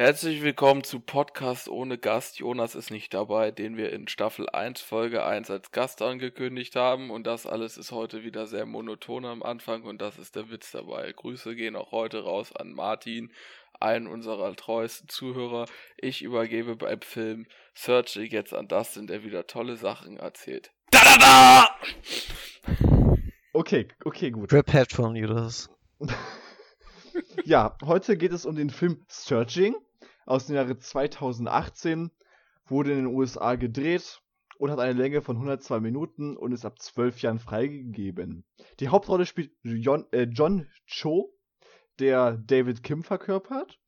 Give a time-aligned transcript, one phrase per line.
[0.00, 2.38] Herzlich willkommen zu Podcast ohne Gast.
[2.38, 7.10] Jonas ist nicht dabei, den wir in Staffel 1, Folge 1 als Gast angekündigt haben.
[7.10, 10.70] Und das alles ist heute wieder sehr monoton am Anfang und das ist der Witz
[10.70, 11.12] dabei.
[11.12, 13.30] Grüße gehen auch heute raus an Martin,
[13.78, 15.66] einen unserer treuesten Zuhörer.
[15.98, 20.72] Ich übergebe beim Film Searching jetzt an Dustin, der wieder tolle Sachen erzählt.
[20.92, 21.68] Da da da!
[23.52, 24.50] Okay, okay, gut.
[24.50, 25.68] Rip Headphone Judas.
[27.44, 29.74] ja, heute geht es um den Film Searching
[30.30, 32.10] aus dem Jahre 2018.
[32.66, 34.22] Wurde in den USA gedreht
[34.58, 38.44] und hat eine Länge von 102 Minuten und ist ab 12 Jahren freigegeben.
[38.78, 41.34] Die Hauptrolle spielt John, äh, John Cho,
[41.98, 43.80] der David Kim verkörpert.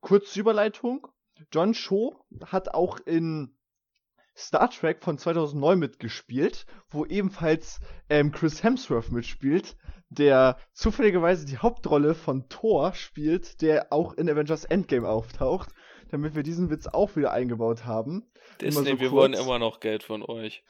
[0.00, 1.06] Kurze Überleitung.
[1.52, 3.54] John Cho hat auch in
[4.36, 9.76] Star Trek von 2009 mitgespielt, wo ebenfalls ähm, Chris Hemsworth mitspielt,
[10.08, 15.70] der zufälligerweise die Hauptrolle von Thor spielt, der auch in Avengers Endgame auftaucht,
[16.10, 18.30] damit wir diesen Witz auch wieder eingebaut haben.
[18.60, 20.64] Disney, so wir wollen immer noch Geld von euch.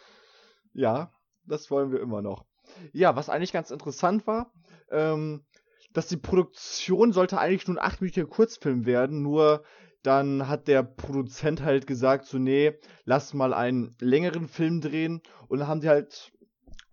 [0.72, 1.12] Ja,
[1.46, 2.44] das wollen wir immer noch.
[2.92, 4.52] Ja, was eigentlich ganz interessant war,
[4.90, 5.44] ähm,
[5.92, 9.64] dass die Produktion sollte eigentlich nur ein 8-minütiger Kurzfilm werden, nur
[10.02, 15.20] dann hat der Produzent halt gesagt, so, nee, lass mal einen längeren Film drehen.
[15.48, 16.32] Und dann haben die halt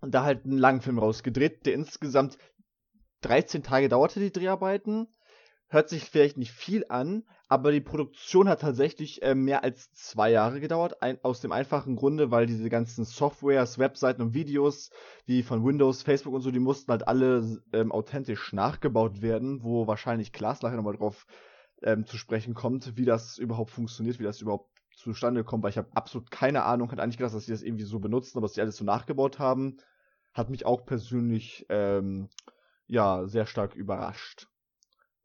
[0.02, 2.38] da halt einen langen Film rausgedreht, der insgesamt
[3.22, 5.08] 13 Tage dauerte, die Dreharbeiten.
[5.68, 10.30] Hört sich vielleicht nicht viel an, aber die Produktion hat tatsächlich äh, mehr als zwei
[10.30, 11.02] Jahre gedauert.
[11.02, 14.90] Ein, aus dem einfachen Grunde, weil diese ganzen Softwares, Webseiten und Videos,
[15.24, 19.86] wie von Windows, Facebook und so, die mussten halt alle ähm, authentisch nachgebaut werden, wo
[19.86, 21.26] wahrscheinlich Klaas nachher nochmal drauf
[21.82, 25.78] ähm, zu sprechen kommt, wie das überhaupt funktioniert, wie das überhaupt zustande kommt, weil ich
[25.78, 28.54] habe absolut keine Ahnung, hatte eigentlich gedacht, dass sie das irgendwie so benutzen, aber dass
[28.54, 29.78] sie alles so nachgebaut haben,
[30.34, 32.28] hat mich auch persönlich ähm,
[32.86, 34.48] ja sehr stark überrascht.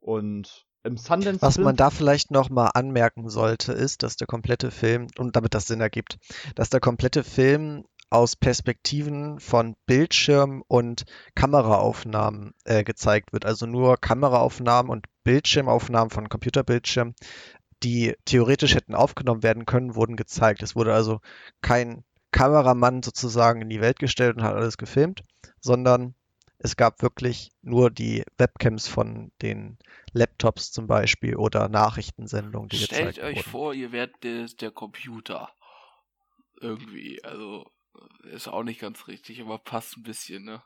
[0.00, 4.70] Und im Sundance Was man da vielleicht noch mal anmerken sollte, ist, dass der komplette
[4.70, 6.18] Film und damit das Sinn ergibt,
[6.54, 11.04] dass der komplette Film aus Perspektiven von Bildschirm und
[11.34, 13.44] Kameraaufnahmen äh, gezeigt wird.
[13.44, 17.14] Also nur Kameraaufnahmen und Bildschirmaufnahmen von Computerbildschirm,
[17.82, 20.62] die theoretisch hätten aufgenommen werden können, wurden gezeigt.
[20.62, 21.20] Es wurde also
[21.60, 25.22] kein Kameramann sozusagen in die Welt gestellt und hat alles gefilmt,
[25.60, 26.14] sondern
[26.58, 29.78] es gab wirklich nur die Webcams von den
[30.12, 33.50] Laptops zum Beispiel oder Nachrichtensendungen, die Stellt gezeigt euch wurden.
[33.50, 35.50] vor, ihr werdet der, der Computer.
[36.60, 37.70] Irgendwie, also
[38.22, 40.62] ist auch nicht ganz richtig, aber passt ein bisschen, ne?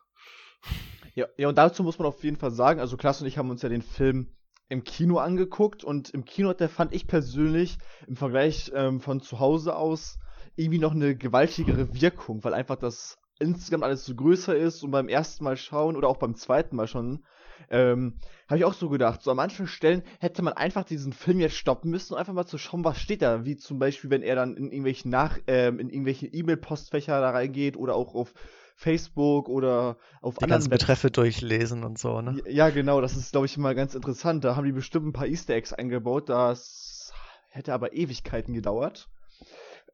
[1.15, 3.51] Ja, ja, und dazu muss man auf jeden Fall sagen, also Klaas und ich haben
[3.51, 4.35] uns ja den Film
[4.69, 9.39] im Kino angeguckt und im Kino der fand ich persönlich im Vergleich ähm, von zu
[9.41, 10.19] Hause aus
[10.57, 15.09] irgendwie noch eine gewaltigere Wirkung, weil einfach das insgesamt alles so größer ist und beim
[15.09, 17.25] ersten Mal schauen oder auch beim zweiten Mal schon,
[17.71, 18.15] ähm,
[18.49, 21.57] habe ich auch so gedacht, so an manchen Stellen hätte man einfach diesen Film jetzt
[21.57, 24.37] stoppen müssen, um einfach mal zu schauen, was steht da, wie zum Beispiel, wenn er
[24.37, 28.33] dann in irgendwelchen Nach, ähm, in irgendwelche E-Mail-Postfächer da reingeht oder auch auf
[28.75, 32.41] Facebook oder auf Die anderen ganzen Betreffe durchlesen und so, ne?
[32.47, 34.45] ja, genau, das ist, glaube ich, immer ganz interessant.
[34.45, 36.29] Da haben die bestimmt ein paar Easter Eggs eingebaut.
[36.29, 37.13] Das
[37.49, 39.09] hätte aber Ewigkeiten gedauert.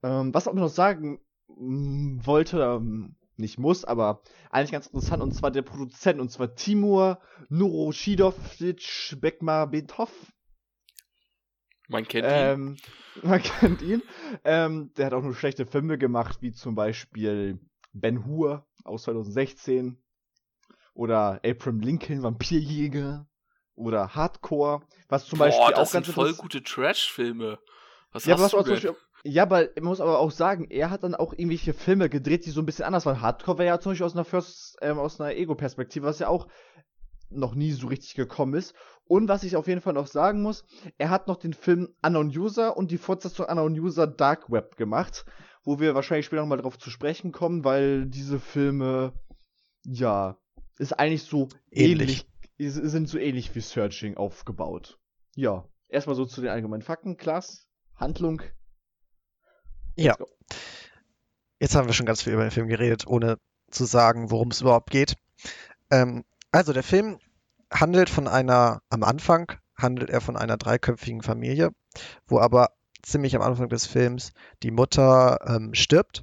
[0.03, 1.19] Ähm, was auch noch sagen
[1.49, 6.55] mm, wollte, ähm, nicht muss, aber eigentlich ganz interessant, und zwar der Produzent, und zwar
[6.55, 10.11] Timur Nuroshidovic Bekmambetov.
[11.89, 12.33] Man kennt ihn.
[12.33, 12.77] Ähm,
[13.23, 14.03] man kennt ihn.
[14.45, 17.59] Ähm, der hat auch nur schlechte Filme gemacht, wie zum Beispiel
[17.93, 19.99] Ben Hur aus 2016
[20.95, 23.27] oder Abraham Lincoln Vampirjäger
[23.75, 27.59] oder Hardcore, was zum Boah, Beispiel auch ganz sind voll gute Trash-Filme.
[28.13, 28.75] Was ja, hast was du denn?
[28.75, 32.45] Beispiel, ja, aber man muss aber auch sagen, er hat dann auch irgendwelche Filme gedreht,
[32.45, 33.23] die so ein bisschen anders waren.
[33.23, 36.47] Hardcore wäre ja zum Beispiel aus einer First, ähm, aus einer Ego-Perspektive, was ja auch
[37.31, 38.75] noch nie so richtig gekommen ist.
[39.07, 40.65] Und was ich auf jeden Fall noch sagen muss,
[40.99, 45.25] er hat noch den Film Unknown User und die Fortsetzung Unknown User Dark Web gemacht,
[45.65, 49.15] wo wir wahrscheinlich später nochmal drauf zu sprechen kommen, weil diese Filme,
[49.85, 50.37] ja,
[50.79, 52.27] ist eigentlich so Ähnlich.
[52.59, 54.99] ähnlich, sind so ähnlich wie Searching aufgebaut.
[55.35, 57.17] Ja, erstmal so zu den allgemeinen Fakten.
[57.17, 58.43] Klaas, Handlung.
[59.97, 60.17] Ja.
[61.61, 63.39] Jetzt haben wir schon ganz viel über den Film geredet, ohne
[63.71, 65.17] zu sagen, worum es überhaupt geht.
[65.91, 67.19] Ähm, also der Film
[67.73, 71.71] handelt von einer, am Anfang handelt er von einer dreiköpfigen Familie,
[72.27, 72.71] wo aber
[73.03, 74.33] ziemlich am Anfang des Films
[74.63, 76.23] die Mutter ähm, stirbt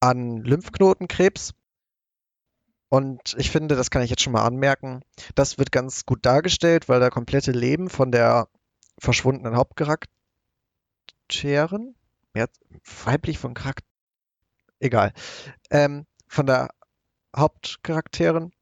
[0.00, 1.54] an Lymphknotenkrebs.
[2.88, 5.02] Und ich finde, das kann ich jetzt schon mal anmerken,
[5.34, 8.48] das wird ganz gut dargestellt, weil der komplette Leben von der
[8.98, 9.56] verschwundenen
[11.34, 11.94] Hauptcharakterin,
[12.32, 12.48] mehr,
[13.04, 13.86] weiblich von Charakter,
[14.80, 15.12] egal,
[15.70, 16.70] ähm, von der
[17.36, 18.52] Hauptcharakterin,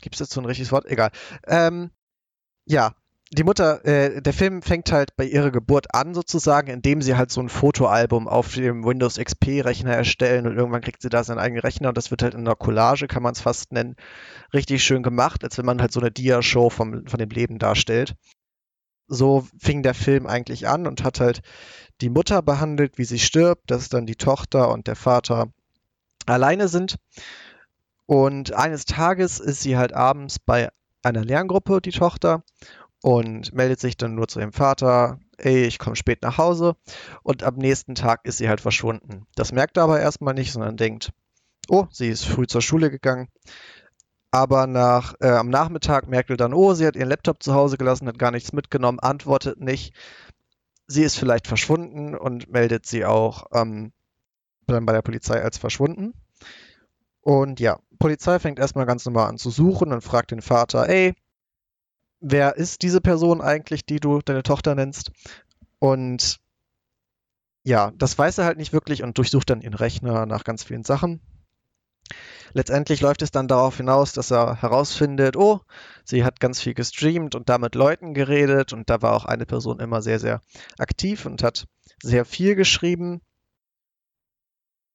[0.00, 0.86] gibt es so ein richtiges Wort?
[0.86, 1.10] Egal.
[1.46, 1.90] Ähm,
[2.66, 2.94] ja,
[3.32, 7.32] die Mutter, äh, der Film fängt halt bei ihrer Geburt an sozusagen, indem sie halt
[7.32, 11.62] so ein Fotoalbum auf dem Windows XP-Rechner erstellen und irgendwann kriegt sie da seinen eigenen
[11.62, 13.96] Rechner und das wird halt in einer Collage, kann man es fast nennen,
[14.52, 18.14] richtig schön gemacht, als wenn man halt so eine Dia-Show von dem Leben darstellt.
[19.06, 21.42] So fing der Film eigentlich an und hat halt
[22.00, 25.52] die Mutter behandelt, wie sie stirbt, dass dann die Tochter und der Vater
[26.26, 26.96] alleine sind.
[28.06, 30.70] Und eines Tages ist sie halt abends bei
[31.02, 32.42] einer Lerngruppe, die Tochter,
[33.02, 36.74] und meldet sich dann nur zu ihrem Vater, ey, ich komme spät nach Hause.
[37.22, 39.26] Und am nächsten Tag ist sie halt verschwunden.
[39.34, 41.12] Das merkt er aber erstmal nicht, sondern denkt,
[41.68, 43.28] oh, sie ist früh zur Schule gegangen.
[44.34, 47.78] Aber nach, äh, am Nachmittag merkt er dann, oh, sie hat ihren Laptop zu Hause
[47.78, 49.94] gelassen, hat gar nichts mitgenommen, antwortet nicht.
[50.88, 53.92] Sie ist vielleicht verschwunden und meldet sie auch ähm,
[54.66, 56.14] dann bei der Polizei als verschwunden.
[57.20, 61.14] Und ja, Polizei fängt erstmal ganz normal an zu suchen und fragt den Vater, ey,
[62.18, 65.12] wer ist diese Person eigentlich, die du deine Tochter nennst?
[65.78, 66.40] Und
[67.62, 70.82] ja, das weiß er halt nicht wirklich und durchsucht dann ihren Rechner nach ganz vielen
[70.82, 71.20] Sachen.
[72.52, 75.60] Letztendlich läuft es dann darauf hinaus, dass er herausfindet, oh,
[76.04, 79.80] sie hat ganz viel gestreamt und damit Leuten geredet und da war auch eine Person
[79.80, 80.40] immer sehr, sehr
[80.78, 81.66] aktiv und hat
[82.02, 83.20] sehr viel geschrieben.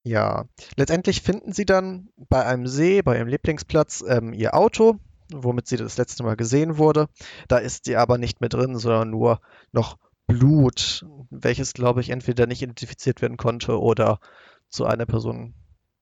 [0.04, 0.46] Ja,
[0.78, 5.00] letztendlich finden sie dann bei einem See, bei ihrem Lieblingsplatz, ähm, ihr Auto
[5.32, 7.08] womit sie das letzte Mal gesehen wurde.
[7.48, 9.42] Da ist sie aber nicht mehr drin, sondern nur
[9.72, 9.98] noch
[10.28, 14.20] Blut, welches, glaube ich, entweder nicht identifiziert werden konnte oder
[14.70, 15.56] zu einer Person,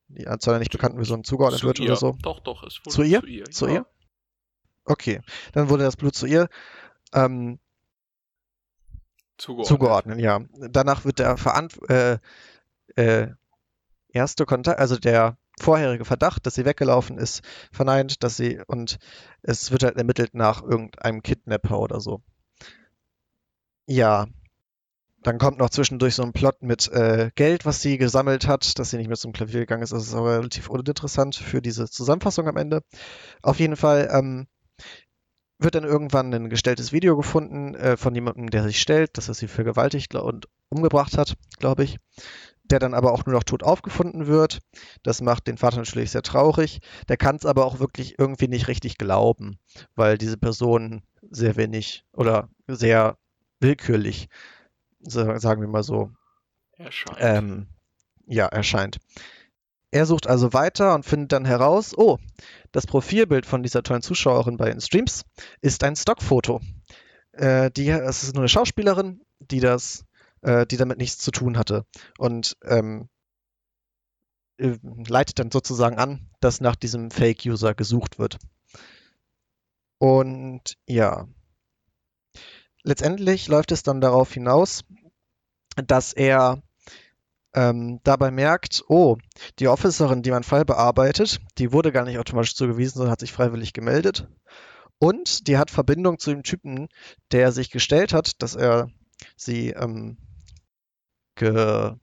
[0.08, 1.86] die zu einer nicht bekannten Person zugeordnet Zu wird ihr.
[1.88, 2.18] oder so.
[2.22, 3.22] Doch, doch, es wurde Zu ihr?
[3.22, 3.74] Zu ihr, Zu ja.
[3.74, 3.86] ihr?
[4.86, 5.22] Okay,
[5.54, 6.48] dann wurde das Blut zu ihr
[7.14, 7.60] ähm,
[9.38, 9.68] Zugeordnet.
[9.68, 10.40] zugeordnet, ja.
[10.72, 12.18] Danach wird der Verant äh,
[12.96, 13.28] äh,
[14.10, 18.98] erste Kontakt, also der vorherige Verdacht, dass sie weggelaufen ist, verneint, dass sie und
[19.42, 22.22] es wird halt ermittelt nach irgendeinem Kidnapper oder so.
[23.86, 24.28] Ja.
[25.28, 28.92] Dann kommt noch zwischendurch so ein Plot mit äh, Geld, was sie gesammelt hat, dass
[28.92, 29.92] sie nicht mehr zum Klavier gegangen ist.
[29.92, 32.82] Das ist aber relativ uninteressant für diese Zusammenfassung am Ende.
[33.42, 34.48] Auf jeden Fall ähm,
[35.60, 39.34] wird dann irgendwann ein gestelltes Video gefunden äh, von jemandem, der sich stellt, dass er
[39.34, 41.98] sie vergewaltigt und umgebracht hat, glaube ich.
[42.64, 44.60] Der dann aber auch nur noch tot aufgefunden wird.
[45.04, 46.80] Das macht den Vater natürlich sehr traurig.
[47.10, 49.60] Der kann es aber auch wirklich irgendwie nicht richtig glauben,
[49.94, 53.18] weil diese Person sehr wenig oder sehr
[53.60, 54.30] willkürlich,
[55.00, 56.12] sagen wir mal so,
[56.78, 57.18] Erscheint.
[57.20, 57.68] ähm,
[58.26, 59.00] ja, erscheint.
[59.92, 62.18] Er sucht also weiter und findet dann heraus, oh,
[62.72, 65.24] das Profilbild von dieser tollen Zuschauerin bei den Streams
[65.62, 66.62] ist ein Stockfoto.
[67.32, 70.06] Äh, die, es ist nur eine Schauspielerin, die das,
[70.42, 71.86] äh, die damit nichts zu tun hatte.
[72.18, 73.08] Und ähm,
[74.58, 74.78] äh,
[75.08, 78.38] leitet dann sozusagen an, dass nach diesem Fake-User gesucht wird.
[80.00, 81.28] Und ja,
[82.84, 84.84] letztendlich läuft es dann darauf hinaus,
[85.76, 86.62] dass er
[87.54, 89.18] ähm, dabei merkt, oh,
[89.60, 93.32] die Officerin, die meinen Fall bearbeitet, die wurde gar nicht automatisch zugewiesen, sondern hat sich
[93.32, 94.28] freiwillig gemeldet.
[95.00, 96.88] Und die hat Verbindung zu dem Typen,
[97.32, 98.90] der sich gestellt hat, dass er
[99.36, 100.18] sie, ähm,
[101.36, 101.94] ge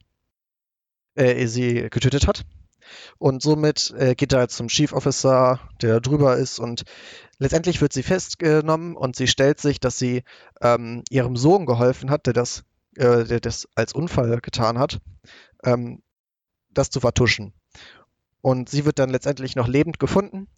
[1.14, 2.44] äh, sie getötet hat.
[3.18, 6.84] Und somit äh, geht er jetzt zum Chief Officer, der drüber ist, und
[7.38, 10.22] letztendlich wird sie festgenommen und sie stellt sich, dass sie
[10.60, 12.64] ähm, ihrem Sohn geholfen hat, der das,
[12.96, 15.00] äh, der das als Unfall getan hat,
[15.64, 16.02] ähm,
[16.70, 17.52] das zu vertuschen.
[18.40, 20.48] Und sie wird dann letztendlich noch lebend gefunden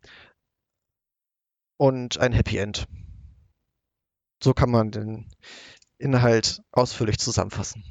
[1.77, 2.89] und ein Happy End.
[4.43, 5.29] So kann man den
[5.99, 7.85] Inhalt ausführlich zusammenfassen.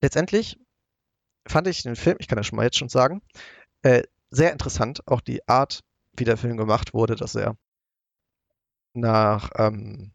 [0.00, 0.58] Letztendlich
[1.46, 3.22] fand ich den Film, ich kann das schon mal jetzt schon sagen,
[3.82, 5.06] äh, sehr interessant.
[5.06, 5.80] Auch die Art,
[6.16, 7.56] wie der Film gemacht wurde, dass er
[8.94, 10.12] nach, ähm,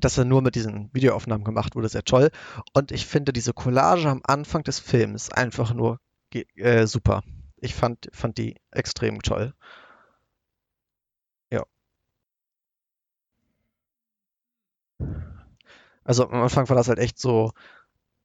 [0.00, 2.30] dass er nur mit diesen Videoaufnahmen gemacht wurde, sehr toll.
[2.74, 6.00] Und ich finde diese Collage am Anfang des Films einfach nur
[6.56, 7.22] äh, super.
[7.56, 9.54] Ich fand, fand die extrem toll.
[11.50, 11.64] Ja.
[16.04, 17.52] Also am Anfang war das halt echt so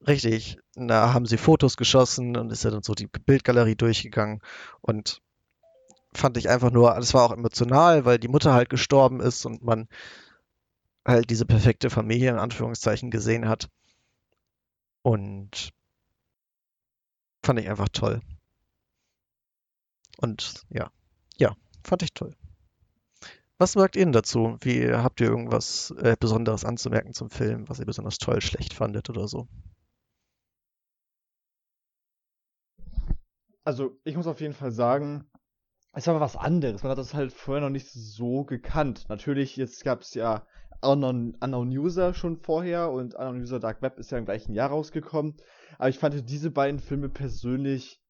[0.08, 0.58] richtig.
[0.76, 4.42] Da haben sie Fotos geschossen und ist ja dann so die Bildgalerie durchgegangen
[4.82, 5.22] und
[6.16, 9.64] fand ich einfach nur, das war auch emotional, weil die Mutter halt gestorben ist und
[9.64, 9.88] man
[11.06, 13.70] halt diese perfekte Familie in Anführungszeichen gesehen hat.
[15.02, 15.72] Und
[17.44, 18.22] fand ich einfach toll.
[20.18, 20.90] Und ja,
[21.38, 22.34] ja, fand ich toll.
[23.58, 24.58] Was sagt ihr dazu?
[24.62, 29.10] Wie habt ihr irgendwas äh, Besonderes anzumerken zum Film, was ihr besonders toll, schlecht fandet
[29.10, 29.48] oder so?
[33.64, 35.26] Also, ich muss auf jeden Fall sagen,
[35.94, 36.84] es war was anderes.
[36.84, 39.06] Man hat das halt vorher noch nicht so gekannt.
[39.10, 40.46] Natürlich, jetzt gab es ja
[40.82, 44.70] Unknown, Unknown User schon vorher und Unknown User Dark Web ist ja im gleichen Jahr
[44.70, 45.38] rausgekommen.
[45.78, 48.02] Aber ich fand diese beiden Filme persönlich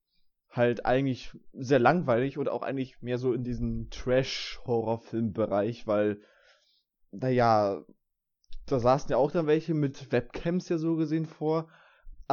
[0.50, 6.22] halt eigentlich sehr langweilig und auch eigentlich mehr so in diesen Trash-Horrorfilm-Bereich, weil,
[7.12, 7.84] naja,
[8.66, 11.68] da saßen ja auch dann welche mit Webcams ja so gesehen vor,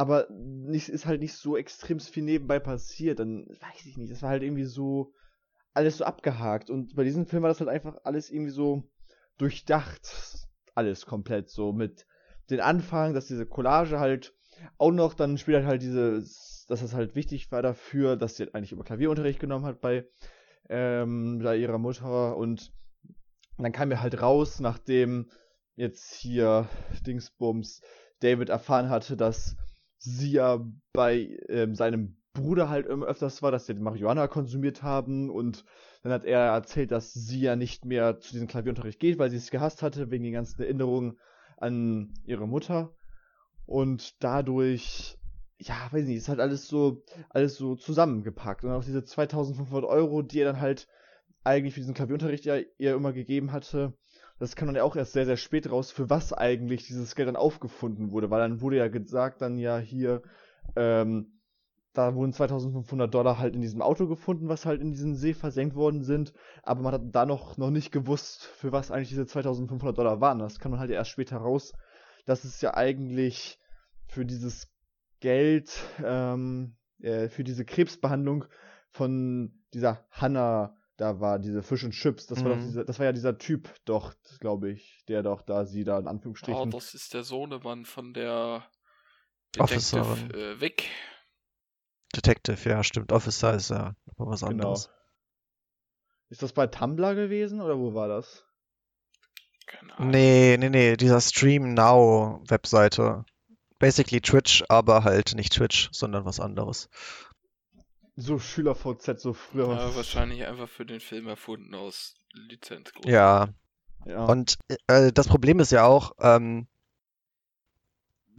[0.01, 3.19] aber nicht, ist halt nicht so extrem viel nebenbei passiert.
[3.19, 5.13] Dann weiß ich nicht, das war halt irgendwie so
[5.75, 6.71] alles so abgehakt.
[6.71, 8.81] Und bei diesem Film war das halt einfach alles irgendwie so
[9.37, 10.47] durchdacht.
[10.73, 12.07] Alles komplett so mit
[12.49, 14.33] den Anfang, dass diese Collage halt
[14.79, 16.23] auch noch dann später halt diese,
[16.67, 20.07] dass das halt wichtig war dafür, dass sie halt eigentlich über Klavierunterricht genommen hat bei,
[20.67, 22.73] ähm, bei ihrer Mutter und
[23.59, 25.29] dann kam er halt raus, nachdem
[25.75, 26.67] jetzt hier
[27.05, 27.81] Dingsbums
[28.19, 29.55] David erfahren hatte, dass
[30.01, 35.29] sie ja bei ähm, seinem Bruder halt immer öfters war, dass sie Marihuana konsumiert haben
[35.29, 35.65] und
[36.01, 39.37] dann hat er erzählt, dass sie ja nicht mehr zu diesem Klavierunterricht geht, weil sie
[39.37, 41.19] es gehasst hatte, wegen den ganzen Erinnerungen
[41.57, 42.95] an ihre Mutter.
[43.65, 45.19] Und dadurch,
[45.59, 48.63] ja, weiß nicht, ist halt alles so, alles so zusammengepackt.
[48.63, 50.87] Und auch diese 2500 Euro, die er dann halt
[51.43, 53.93] eigentlich für diesen Klavierunterricht ja ihr immer gegeben hatte,
[54.41, 57.27] das kann man ja auch erst sehr, sehr spät raus, für was eigentlich dieses Geld
[57.27, 60.23] dann aufgefunden wurde, weil dann wurde ja gesagt, dann ja hier,
[60.75, 61.39] ähm,
[61.93, 65.75] da wurden 2500 Dollar halt in diesem Auto gefunden, was halt in diesem See versenkt
[65.75, 66.33] worden sind,
[66.63, 70.39] aber man hat da noch, noch nicht gewusst, für was eigentlich diese 2500 Dollar waren.
[70.39, 71.73] Das kann man halt erst später raus,
[72.25, 73.59] dass es ja eigentlich
[74.07, 74.73] für dieses
[75.19, 75.71] Geld,
[76.03, 78.45] ähm, äh, für diese Krebsbehandlung
[78.89, 82.43] von dieser Hannah da war, diese Fish and Chips, das, mhm.
[82.43, 82.65] war doch mhm.
[82.67, 86.07] dieser, das war ja dieser Typ doch, glaube ich, der doch da sie da in
[86.07, 86.61] Anführungsstrichen.
[86.61, 88.63] Oh, das ist der Sohnemann von der
[89.55, 90.89] Detective äh, Wick.
[92.15, 93.11] Detective, ja, stimmt.
[93.11, 94.51] Officer ist ja was genau.
[94.51, 94.85] anderes.
[94.85, 94.97] Genau.
[96.29, 98.45] Ist das bei Tumblr gewesen oder wo war das?
[99.65, 100.11] Keine Ahnung.
[100.11, 103.25] Nee, nee, nee, dieser Stream Now Webseite.
[103.79, 106.89] Basically Twitch, aber halt nicht Twitch, sondern was anderes
[108.21, 109.69] so Schüler-VZ so früher.
[109.69, 113.11] Ja, wahrscheinlich einfach für den Film erfunden aus Lizenzgründen.
[113.11, 113.49] Ja.
[114.05, 114.25] ja.
[114.25, 116.67] Und äh, das Problem ist ja auch, ähm,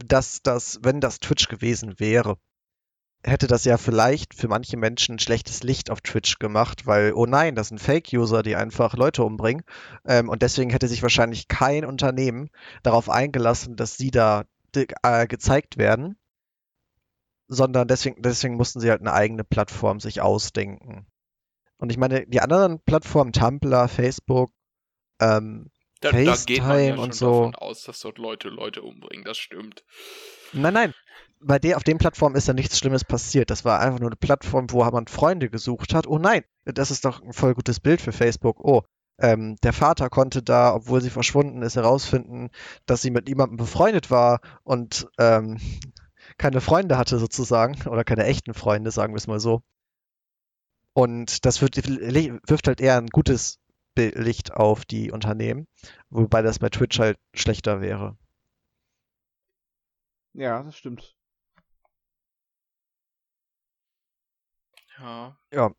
[0.05, 2.37] dass das, wenn das Twitch gewesen wäre,
[3.25, 7.25] hätte das ja vielleicht für manche Menschen ein schlechtes Licht auf Twitch gemacht, weil, oh
[7.25, 9.63] nein, das sind Fake-User, die einfach Leute umbringen.
[10.05, 12.49] Ähm, und deswegen hätte sich wahrscheinlich kein Unternehmen
[12.81, 14.43] darauf eingelassen, dass sie da
[14.75, 16.17] äh, gezeigt werden
[17.53, 21.07] sondern deswegen, deswegen mussten sie halt eine eigene Plattform sich ausdenken.
[21.77, 24.51] Und ich meine, die anderen Plattformen, Tumblr, Facebook,
[25.19, 25.69] ähm,
[26.01, 27.31] da, FaceTime da geht man ja und so.
[27.31, 29.83] davon aus, dass dort Leute Leute umbringen, das stimmt.
[30.51, 30.93] Nein, nein.
[31.39, 33.49] Bei der, auf den Plattformen ist ja nichts Schlimmes passiert.
[33.49, 36.07] Das war einfach nur eine Plattform, wo man Freunde gesucht hat.
[36.07, 38.61] Oh nein, das ist doch ein voll gutes Bild für Facebook.
[38.63, 38.83] Oh,
[39.19, 42.49] ähm, der Vater konnte da, obwohl sie verschwunden ist, herausfinden,
[42.85, 45.59] dass sie mit jemandem befreundet war und ähm,
[46.37, 49.61] keine Freunde hatte sozusagen, oder keine echten Freunde, sagen wir es mal so.
[50.93, 53.59] Und das wird, wirft halt eher ein gutes
[53.97, 55.67] Licht auf die Unternehmen,
[56.09, 58.17] wobei das bei Twitch halt schlechter wäre.
[60.33, 61.15] Ja, das stimmt.
[64.99, 65.37] Ja.
[65.51, 65.71] Ja.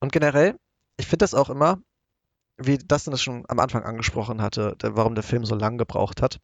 [0.00, 0.58] Und generell,
[0.96, 1.82] ich finde das auch immer,
[2.58, 6.22] wie Dustin das schon am Anfang angesprochen hatte, der, warum der Film so lang gebraucht
[6.22, 6.40] hat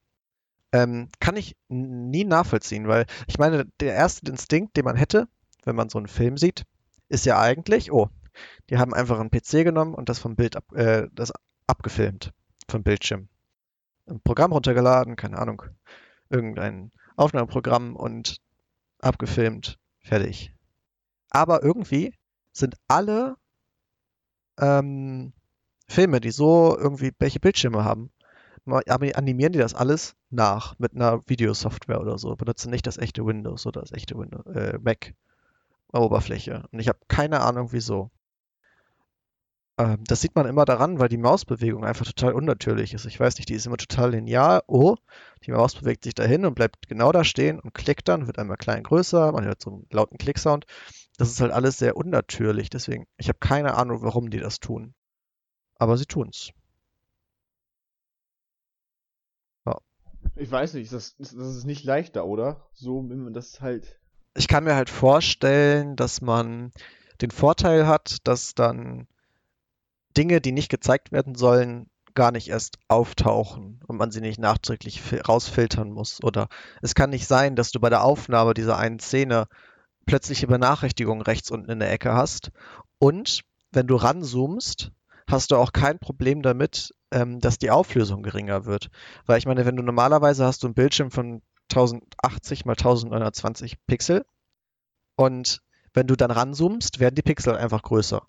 [0.73, 5.29] ähm, kann ich nie nachvollziehen, weil ich meine, der erste Instinkt, den man hätte,
[5.65, 6.65] wenn man so einen Film sieht,
[7.09, 8.09] ist ja eigentlich, oh,
[8.71, 11.33] die haben einfach einen PC genommen und das vom Bild ab, äh, das
[11.67, 12.33] abgefilmt
[12.69, 13.29] vom Bildschirm.
[14.07, 15.63] Ein Programm runtergeladen, keine Ahnung,
[16.31, 18.39] irgendein Aufnahmeprogramm und
[18.99, 20.55] abgefilmt, fertig.
[21.31, 22.15] Aber irgendwie
[22.53, 23.37] sind alle
[24.59, 25.33] ähm,
[25.87, 28.11] Filme, die so irgendwie welche Bildschirme haben,
[28.67, 32.37] animieren die das alles nach mit einer Videosoftware oder so.
[32.37, 35.15] Benutzen nicht das echte Windows oder das echte Windows, äh, Mac
[35.93, 36.65] Oberfläche.
[36.73, 38.11] Und ich habe keine Ahnung wieso.
[39.79, 43.07] Ähm, das sieht man immer daran, weil die Mausbewegung einfach total unnatürlich ist.
[43.07, 44.63] Ich weiß nicht, die ist immer total linear.
[44.67, 44.97] Oh,
[45.45, 48.57] die Maus bewegt sich dahin und bleibt genau da stehen und klickt dann, wird einmal
[48.57, 50.67] klein größer, man hört so einen lauten Klicksound.
[51.19, 52.71] Das ist halt alles sehr unnatürlich.
[52.71, 54.95] Deswegen, ich habe keine Ahnung, warum die das tun.
[55.77, 56.53] Aber sie tun's.
[60.37, 62.69] Ich weiß nicht, das, das ist nicht leichter, oder?
[62.73, 63.99] So, wenn man das halt.
[64.35, 66.73] Ich kann mir halt vorstellen, dass man
[67.21, 69.07] den Vorteil hat, dass dann
[70.17, 75.01] Dinge, die nicht gezeigt werden sollen, gar nicht erst auftauchen und man sie nicht nachträglich
[75.27, 76.23] rausfiltern muss.
[76.23, 76.49] Oder
[76.83, 79.47] es kann nicht sein, dass du bei der Aufnahme dieser einen Szene
[80.07, 82.51] plötzliche Benachrichtigungen rechts unten in der Ecke hast.
[82.99, 84.93] Und wenn du ranzoomst,
[85.29, 88.91] hast du auch kein Problem damit, ähm, dass die Auflösung geringer wird.
[89.27, 94.25] Weil ich meine, wenn du normalerweise hast du einen Bildschirm von 1080 mal 1920 Pixel
[95.17, 95.63] und
[95.95, 98.27] wenn du dann ranzoomst, werden die Pixel einfach größer.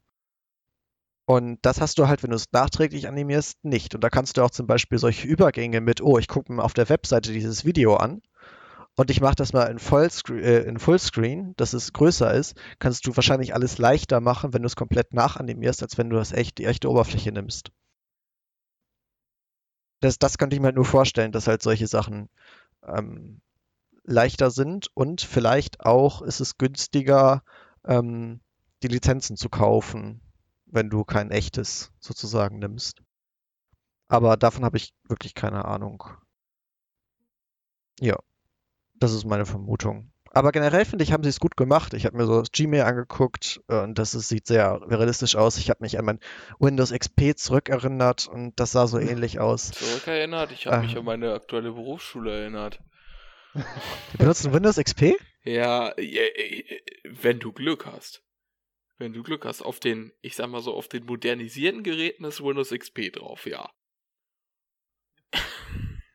[1.25, 3.96] Und das hast du halt, wenn du es nachträglich animierst, nicht.
[3.96, 6.74] Und da kannst du auch zum Beispiel solche Übergänge mit, oh, ich gucke mir auf
[6.74, 8.22] der Webseite dieses Video an
[8.96, 13.08] und ich mache das mal in, Vollscreen, äh, in Fullscreen, dass es größer ist, kannst
[13.08, 16.58] du wahrscheinlich alles leichter machen, wenn du es komplett nachanimierst, als wenn du das echt,
[16.60, 17.72] die echte Oberfläche nimmst.
[20.04, 22.28] Das, das könnte ich mir halt nur vorstellen, dass halt solche Sachen
[22.86, 23.40] ähm,
[24.04, 27.42] leichter sind und vielleicht auch ist es günstiger,
[27.86, 28.42] ähm,
[28.84, 30.20] die Lizenzen zu kaufen,
[30.66, 33.02] wenn du kein echtes sozusagen nimmst.
[34.10, 36.04] Aber davon habe ich wirklich keine Ahnung.
[38.02, 38.18] Ja,
[38.96, 40.12] das ist meine Vermutung.
[40.36, 41.94] Aber generell finde ich, haben sie es gut gemacht.
[41.94, 45.58] Ich habe mir so das Gmail angeguckt und das ist, sieht sehr realistisch aus.
[45.60, 46.20] Ich habe mich an mein
[46.60, 49.70] Windows XP zurückerinnert und das sah so ähnlich aus.
[49.70, 50.52] Zurückerinnert?
[50.52, 52.80] Ich habe äh, mich an meine aktuelle Berufsschule erinnert.
[54.13, 55.13] Die benutzen Windows XP?
[55.44, 58.24] Ja, wenn du Glück hast.
[58.98, 62.44] Wenn du Glück hast, auf den, ich sag mal so, auf den modernisierten Geräten ist
[62.44, 63.70] Windows XP drauf, ja.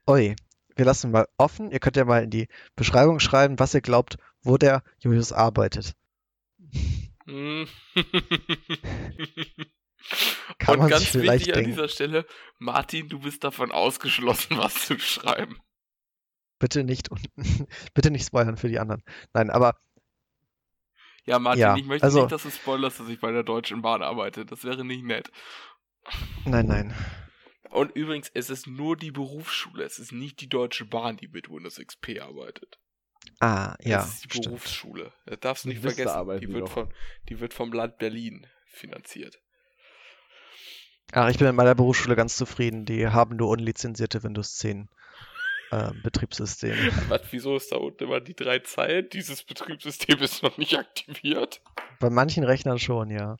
[0.06, 0.34] Oi,
[0.78, 1.70] wir lassen mal offen.
[1.72, 5.94] Ihr könnt ja mal in die Beschreibung schreiben, was ihr glaubt, wo der Julius arbeitet.
[7.26, 7.66] Hm.
[10.58, 11.58] Kann Und ganz wichtig denken.
[11.58, 12.26] an dieser Stelle,
[12.58, 15.58] Martin, du bist davon ausgeschlossen, was zu schreiben.
[16.60, 17.08] Bitte nicht,
[17.94, 19.02] bitte nicht spoilern für die anderen.
[19.32, 19.76] Nein, aber.
[21.24, 23.82] Ja, Martin, ja, ich möchte also, nicht, dass du spoilerst, dass ich bei der Deutschen
[23.82, 24.46] Bahn arbeite.
[24.46, 25.30] Das wäre nicht nett.
[26.46, 26.94] Nein, nein.
[27.70, 31.50] Und übrigens, es ist nur die Berufsschule, es ist nicht die Deutsche Bahn, die mit
[31.50, 32.78] Windows XP arbeitet.
[33.40, 34.00] Ah, ja.
[34.00, 34.46] Es ist die stimmt.
[34.46, 35.12] Berufsschule.
[35.26, 36.40] Das darfst du nicht vergessen.
[36.40, 36.92] Die wird, von,
[37.28, 39.40] die wird vom Land Berlin finanziert.
[41.12, 42.84] Ach, ich bin mit meiner Berufsschule ganz zufrieden.
[42.84, 44.88] Die haben nur unlizenzierte Windows 10
[45.70, 46.76] äh, Betriebssysteme.
[47.08, 49.08] Was, wieso ist da unten immer die drei Zeilen?
[49.10, 51.62] Dieses Betriebssystem ist noch nicht aktiviert.
[52.00, 53.36] Bei manchen Rechnern schon, ja.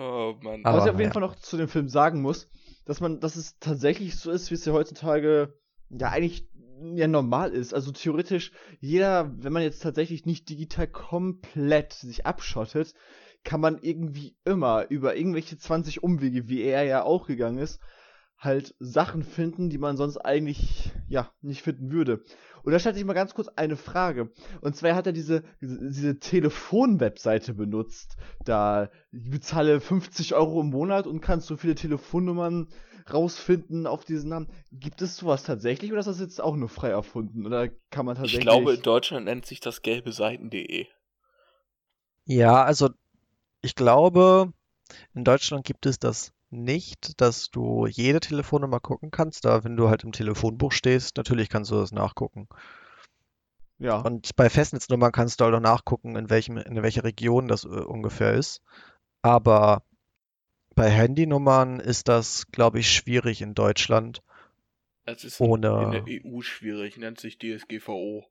[0.00, 0.64] Oh Mann.
[0.64, 2.48] Aber was ich auf jeden Fall noch zu dem Film sagen muss,
[2.86, 5.54] dass man, dass es tatsächlich so ist, wie es ja heutzutage
[5.90, 6.48] ja eigentlich
[6.94, 7.74] ja normal ist.
[7.74, 12.94] Also theoretisch, jeder, wenn man jetzt tatsächlich nicht digital komplett sich abschottet,
[13.44, 17.80] kann man irgendwie immer über irgendwelche 20 Umwege, wie er ja auch gegangen ist,
[18.38, 22.24] halt Sachen finden, die man sonst eigentlich ja nicht finden würde.
[22.62, 24.30] Und da stellt sich mal ganz kurz eine Frage.
[24.60, 28.16] Und zwar hat er diese, diese Telefon-Webseite benutzt.
[28.44, 32.68] Da ich bezahle 50 Euro im Monat und kannst so viele Telefonnummern
[33.12, 34.48] rausfinden auf diesen Namen.
[34.72, 37.46] Gibt es sowas tatsächlich oder ist das jetzt auch nur frei erfunden?
[37.46, 38.40] Oder kann man tatsächlich.
[38.40, 40.86] Ich glaube, in Deutschland nennt sich das gelbe Seiten.de.
[42.24, 42.90] Ja, also
[43.62, 44.52] ich glaube,
[45.14, 49.88] in Deutschland gibt es das nicht, dass du jede Telefonnummer gucken kannst, da wenn du
[49.88, 52.48] halt im Telefonbuch stehst, natürlich kannst du das nachgucken.
[53.78, 54.00] Ja.
[54.00, 57.68] Und bei Festnetznummern kannst du halt auch nachgucken, in welchem, in welcher Region das äh,
[57.68, 58.62] ungefähr ist.
[59.22, 59.82] Aber
[60.74, 64.22] bei Handynummern ist das, glaube ich, schwierig in Deutschland.
[65.04, 65.82] Es ist ohne...
[65.84, 68.26] in der EU schwierig, nennt sich DSGVO.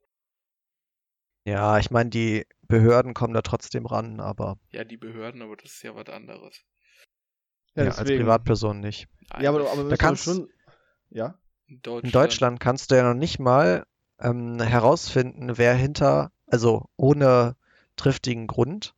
[1.45, 4.59] Ja, ich meine, die Behörden kommen da trotzdem ran, aber.
[4.71, 6.63] Ja, die Behörden, aber das ist ja was anderes.
[7.75, 9.07] Ja, ja als Privatperson nicht.
[9.39, 10.49] Ja, aber, aber da kannst, schon.
[11.09, 11.35] Ja?
[11.67, 12.03] In Deutschland.
[12.03, 13.85] in Deutschland kannst du ja noch nicht mal
[14.19, 17.55] ähm, herausfinden, wer hinter, also ohne
[17.95, 18.95] triftigen Grund,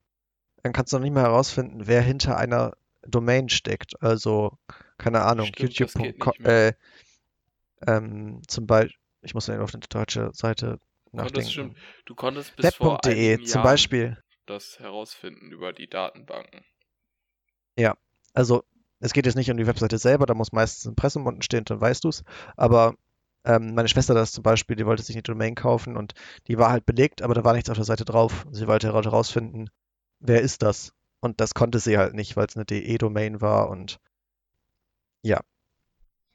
[0.64, 4.02] dann kannst du noch nicht mal herausfinden, wer hinter einer Domain steckt.
[4.02, 4.58] Also,
[4.98, 6.74] keine Ahnung, YouTube.com, äh,
[7.88, 10.80] ähm, zum Beispiel, ich muss ja auf die deutsche Seite
[11.12, 11.50] nachdenken.
[11.50, 16.64] Schon, du konntest bis Web.de zum Beispiel das herausfinden über die Datenbanken.
[17.78, 17.96] Ja,
[18.34, 18.64] also
[19.00, 21.66] es geht jetzt nicht um die Webseite selber, da muss meistens ein Impressum unten stehen,
[21.66, 22.24] dann weißt du es.
[22.56, 22.96] Aber
[23.44, 26.14] ähm, meine Schwester das zum Beispiel, die wollte sich eine Domain kaufen und
[26.48, 28.46] die war halt belegt, aber da war nichts auf der Seite drauf.
[28.52, 29.70] Sie wollte herausfinden,
[30.20, 30.94] wer ist das?
[31.20, 34.00] Und das konnte sie halt nicht, weil es eine DE-Domain war und
[35.24, 35.40] ja.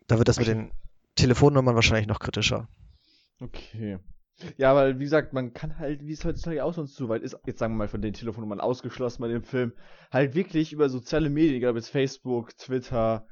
[0.07, 0.71] Da wird das mit den
[1.17, 2.69] Telefonnummern wahrscheinlich noch kritischer.
[3.41, 3.99] Okay.
[4.59, 7.39] Ja, weil, wie gesagt, man kann halt, wie es heutzutage auch sonst so weit ist,
[7.47, 9.73] jetzt sagen wir mal von den Telefonnummern ausgeschlossen bei dem Film,
[10.11, 13.27] halt wirklich über soziale Medien, egal ob jetzt Facebook, Twitter,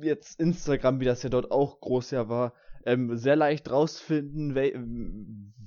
[0.00, 4.54] jetzt Instagram, wie das ja dort auch groß ja war, ähm, sehr leicht rausfinden,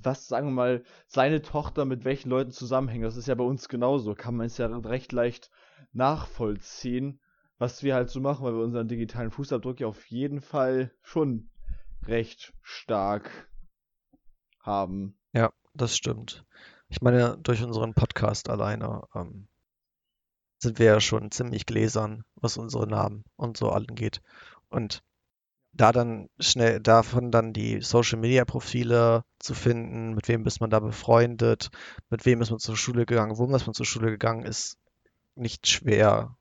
[0.02, 3.04] was, sagen wir mal, seine Tochter mit welchen Leuten zusammenhängt.
[3.04, 5.50] Das ist ja bei uns genauso, kann man es ja recht leicht
[5.92, 7.20] nachvollziehen,
[7.56, 11.48] was wir halt so machen, weil wir unseren digitalen Fußabdruck ja auf jeden Fall schon
[12.06, 13.47] recht stark
[14.68, 15.18] haben.
[15.32, 16.44] Ja, das stimmt.
[16.88, 19.48] Ich meine, durch unseren Podcast alleine ähm,
[20.58, 24.22] sind wir ja schon ziemlich gläsern, was unsere Namen und so angeht.
[24.68, 25.02] Und
[25.72, 30.70] da dann schnell davon dann die Social Media Profile zu finden, mit wem ist man
[30.70, 31.70] da befreundet,
[32.10, 34.78] mit wem ist man zur Schule gegangen, wo ist man zur Schule gegangen, ist
[35.34, 36.36] nicht schwer.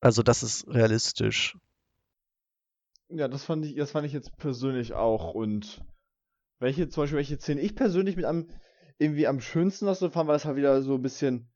[0.00, 1.56] Also das ist realistisch.
[3.08, 5.34] Ja, das fand ich, das fand ich jetzt persönlich auch.
[5.34, 5.82] Und
[6.58, 8.48] welche, zum Beispiel, welche Szene ich persönlich mit am,
[8.98, 11.48] irgendwie am schönsten was so fand, weil das halt wieder so ein bisschen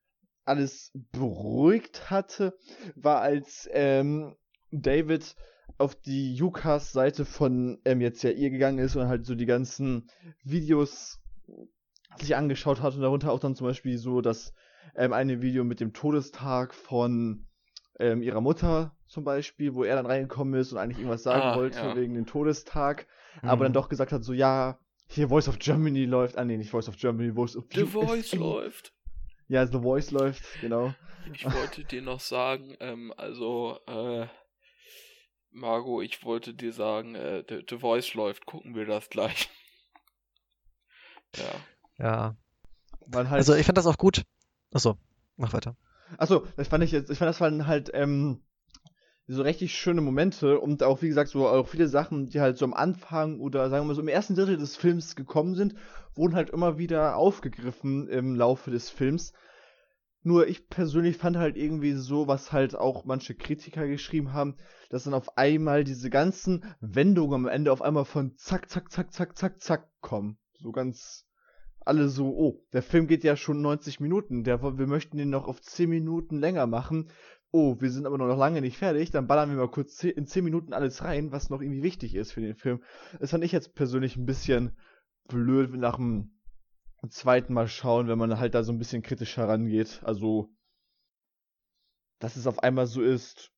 [0.45, 2.57] alles beruhigt hatte,
[2.97, 4.37] war als ähm,
[4.71, 5.37] David
[5.79, 9.47] auf die Yukas Seite von ähm, jetzt ja ihr gegangen ist und halt so die
[9.47, 10.09] ganzen
[10.45, 11.21] Videos
[12.21, 14.53] sich angeschaut hat und darunter auch dann zum Beispiel so das
[14.95, 17.47] ähm, eine Video mit dem Todestag von
[17.99, 21.57] ähm, ihrer Mutter zum Beispiel, wo er dann reingekommen ist und eigentlich irgendwas sagen ah,
[21.57, 21.97] wollte ja.
[21.97, 23.07] wegen dem Todestag,
[23.43, 23.49] mhm.
[23.49, 24.79] aber dann doch gesagt hat, so ja,
[25.13, 28.35] hier Voice of Germany läuft, ah nee, nicht Voice of Germany, Voice of The Voice
[28.35, 28.93] läuft.
[29.49, 30.95] Ja, The Voice läuft, genau.
[31.33, 34.27] Ich wollte dir noch sagen, ähm, also, äh,
[35.51, 39.51] Margot, ich wollte dir sagen, äh, The, The Voice läuft, gucken wir das gleich.
[41.37, 41.53] ja.
[41.99, 42.37] Ja.
[43.15, 44.23] Halt also ich fand das auch gut.
[44.73, 44.97] Achso,
[45.37, 45.77] mach weiter.
[46.17, 48.43] Achso, das fand ich jetzt, ich fand das halt, ähm,
[49.27, 52.65] so richtig schöne Momente und auch, wie gesagt, so auch viele Sachen, die halt so
[52.65, 55.75] am Anfang oder sagen wir mal so im ersten Drittel des Films gekommen sind,
[56.15, 59.33] wurden halt immer wieder aufgegriffen im Laufe des Films.
[60.25, 64.57] Nur ich persönlich fand halt irgendwie so, was halt auch manche Kritiker geschrieben haben,
[64.91, 69.13] dass dann auf einmal diese ganzen Wendungen am Ende auf einmal von zack, zack, zack,
[69.13, 70.39] zack, zack, zack kommen.
[70.59, 71.27] So ganz
[71.85, 75.49] alle so, oh, der Film geht ja schon 90 Minuten, der, wir möchten den noch
[75.49, 77.11] auf 10 Minuten länger machen.
[77.55, 80.43] Oh, wir sind aber noch lange nicht fertig, dann ballern wir mal kurz in 10
[80.43, 82.83] Minuten alles rein, was noch irgendwie wichtig ist für den Film.
[83.21, 84.75] Das fand ich jetzt persönlich ein bisschen
[85.29, 86.33] blöd nach dem
[87.11, 90.01] zweiten Mal schauen, wenn man halt da so ein bisschen kritisch herangeht.
[90.03, 90.51] Also,
[92.21, 93.53] dass es auf einmal so ist,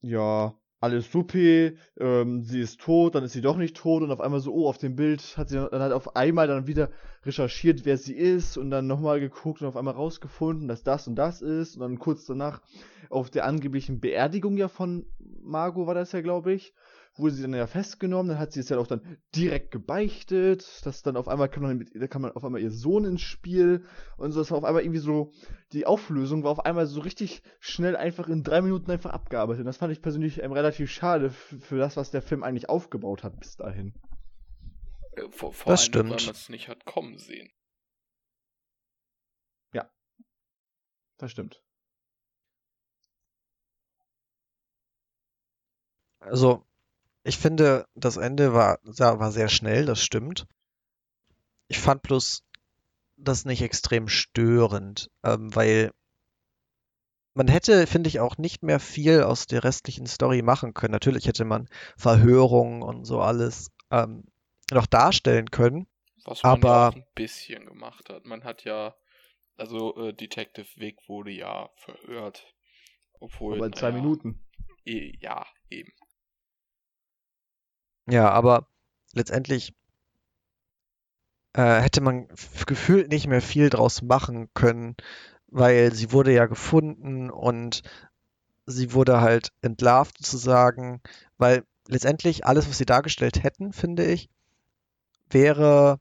[0.00, 4.20] ja, alles supi, ähm, sie ist tot, dann ist sie doch nicht tot und auf
[4.20, 6.90] einmal so, oh, auf dem Bild hat sie dann halt auf einmal dann wieder
[7.24, 11.16] recherchiert, wer sie ist und dann nochmal geguckt und auf einmal rausgefunden, dass das und
[11.16, 12.60] das ist und dann kurz danach
[13.08, 15.06] auf der angeblichen Beerdigung ja von
[15.42, 16.74] Margot war das ja, glaube ich,
[17.18, 21.02] wurde sie dann ja festgenommen, dann hat sie es ja auch dann direkt gebeichtet, dass
[21.02, 23.84] dann auf einmal kam man, mit, da kam man auf einmal ihr Sohn ins Spiel
[24.16, 25.32] und so, das war auf einmal irgendwie so,
[25.72, 29.60] die Auflösung war auf einmal so richtig schnell einfach in drei Minuten einfach abgearbeitet.
[29.60, 33.24] Und das fand ich persönlich ähm, relativ schade für das, was der Film eigentlich aufgebaut
[33.24, 33.94] hat bis dahin.
[35.12, 36.10] Äh, vor, vor das allem, stimmt.
[36.10, 37.50] weil man es nicht hat kommen sehen.
[39.72, 39.90] Ja.
[41.18, 41.62] Das stimmt.
[46.20, 46.66] Also,
[47.26, 50.46] ich finde, das Ende war, war sehr schnell, das stimmt.
[51.66, 52.44] Ich fand bloß
[53.16, 55.90] das nicht extrem störend, ähm, weil
[57.34, 60.92] man hätte, finde ich, auch nicht mehr viel aus der restlichen Story machen können.
[60.92, 64.24] Natürlich hätte man Verhörungen und so alles ähm,
[64.70, 65.86] noch darstellen können.
[66.24, 68.24] Was man aber ja auch ein bisschen gemacht hat.
[68.24, 68.94] Man hat ja,
[69.56, 72.46] also äh, Detective Vic wurde ja verhört.
[73.18, 73.56] Obwohl.
[73.56, 74.46] Aber in zwei ja, Minuten.
[74.84, 75.92] Eh, ja, eben.
[78.06, 78.68] Ja, aber
[79.12, 79.74] letztendlich
[81.54, 82.28] äh, hätte man
[82.66, 84.96] gefühlt nicht mehr viel draus machen können,
[85.48, 87.82] weil sie wurde ja gefunden und
[88.66, 91.00] sie wurde halt entlarvt sozusagen,
[91.38, 94.28] weil letztendlich alles, was sie dargestellt hätten, finde ich,
[95.30, 96.00] wäre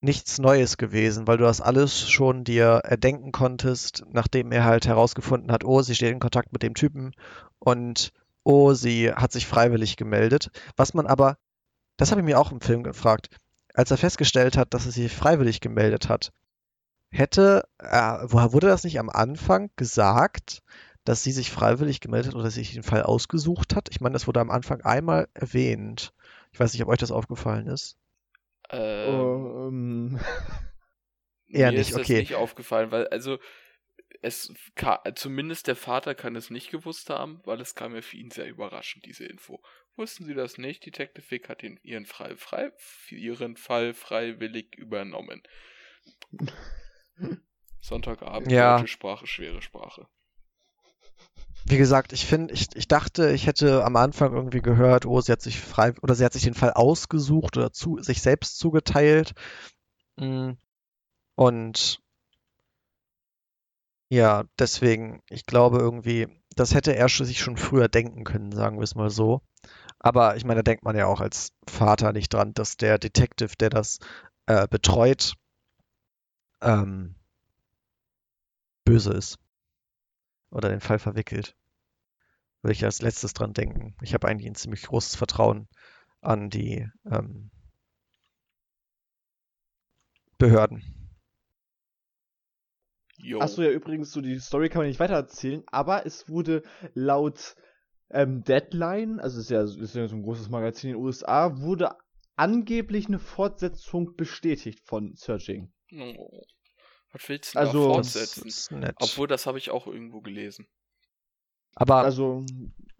[0.00, 5.52] nichts Neues gewesen, weil du das alles schon dir erdenken konntest, nachdem er halt herausgefunden
[5.52, 7.12] hat, oh, sie steht in Kontakt mit dem Typen
[7.58, 8.12] und
[8.50, 10.50] oh, sie hat sich freiwillig gemeldet.
[10.76, 11.38] Was man aber,
[11.96, 13.28] das habe ich mir auch im Film gefragt,
[13.74, 16.32] als er festgestellt hat, dass er sich freiwillig gemeldet hat,
[17.10, 20.62] hätte, äh, wurde das nicht am Anfang gesagt,
[21.04, 23.88] dass sie sich freiwillig gemeldet hat oder sich den Fall ausgesucht hat?
[23.90, 26.12] Ich meine, das wurde am Anfang einmal erwähnt.
[26.52, 27.96] Ich weiß nicht, ob euch das aufgefallen ist.
[28.70, 30.20] Ähm, um.
[31.46, 32.20] Eher mir nicht, ist okay.
[32.20, 33.38] das nicht aufgefallen, weil, also,
[34.22, 34.52] es
[35.14, 38.48] zumindest der Vater kann es nicht gewusst haben, weil es kam ja für ihn sehr
[38.48, 39.62] überraschend, diese Info.
[39.96, 40.84] Wussten Sie das nicht?
[40.84, 42.70] Detective Vic hat ihn, ihren, frei, frei,
[43.10, 45.42] ihren Fall freiwillig übernommen.
[47.80, 48.76] Sonntagabend, ja.
[48.76, 50.06] deutsche Sprache, schwere Sprache.
[51.64, 55.32] Wie gesagt, ich finde, ich, ich dachte, ich hätte am Anfang irgendwie gehört, oh, sie
[55.32, 59.34] hat sich frei oder sie hat sich den Fall ausgesucht oder zu, sich selbst zugeteilt.
[60.16, 60.52] Mm.
[61.34, 62.00] Und
[64.10, 68.82] ja, deswegen, ich glaube irgendwie, das hätte er sich schon früher denken können, sagen wir
[68.82, 69.40] es mal so.
[70.00, 73.54] Aber ich meine, da denkt man ja auch als Vater nicht dran, dass der Detective,
[73.58, 73.98] der das
[74.46, 75.34] äh, betreut,
[76.60, 77.14] ähm,
[78.84, 79.38] böse ist.
[80.50, 81.54] Oder den Fall verwickelt.
[82.62, 83.94] Würde ich als letztes dran denken.
[84.02, 85.68] Ich habe eigentlich ein ziemlich großes Vertrauen
[86.20, 87.50] an die ähm,
[90.38, 90.99] Behörden.
[93.38, 96.62] Achso, ja, übrigens, so die Story kann man nicht weiter erzählen, aber es wurde
[96.94, 97.56] laut
[98.10, 101.96] ähm, Deadline, also ist ja, ist ja so ein großes Magazin in den USA, wurde
[102.36, 105.72] angeblich eine Fortsetzung bestätigt von Searching.
[105.92, 106.42] Oh.
[107.12, 108.80] Was willst du also, da fortsetzen?
[108.80, 110.68] Das Obwohl, das habe ich auch irgendwo gelesen.
[111.74, 112.44] Aber also,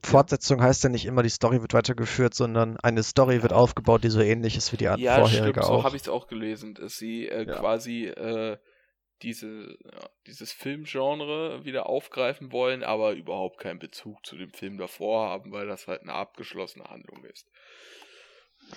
[0.03, 0.65] Fortsetzung ja.
[0.65, 4.21] heißt ja nicht immer, die Story wird weitergeführt, sondern eine Story wird aufgebaut, die so
[4.21, 5.79] ähnlich ist wie die ja, vorherige stimmt, auch.
[5.81, 7.59] so habe ich es auch gelesen, dass sie äh, ja.
[7.59, 8.59] quasi äh,
[9.23, 15.29] diese, ja, dieses Filmgenre wieder aufgreifen wollen, aber überhaupt keinen Bezug zu dem Film davor
[15.29, 17.47] haben, weil das halt eine abgeschlossene Handlung ist.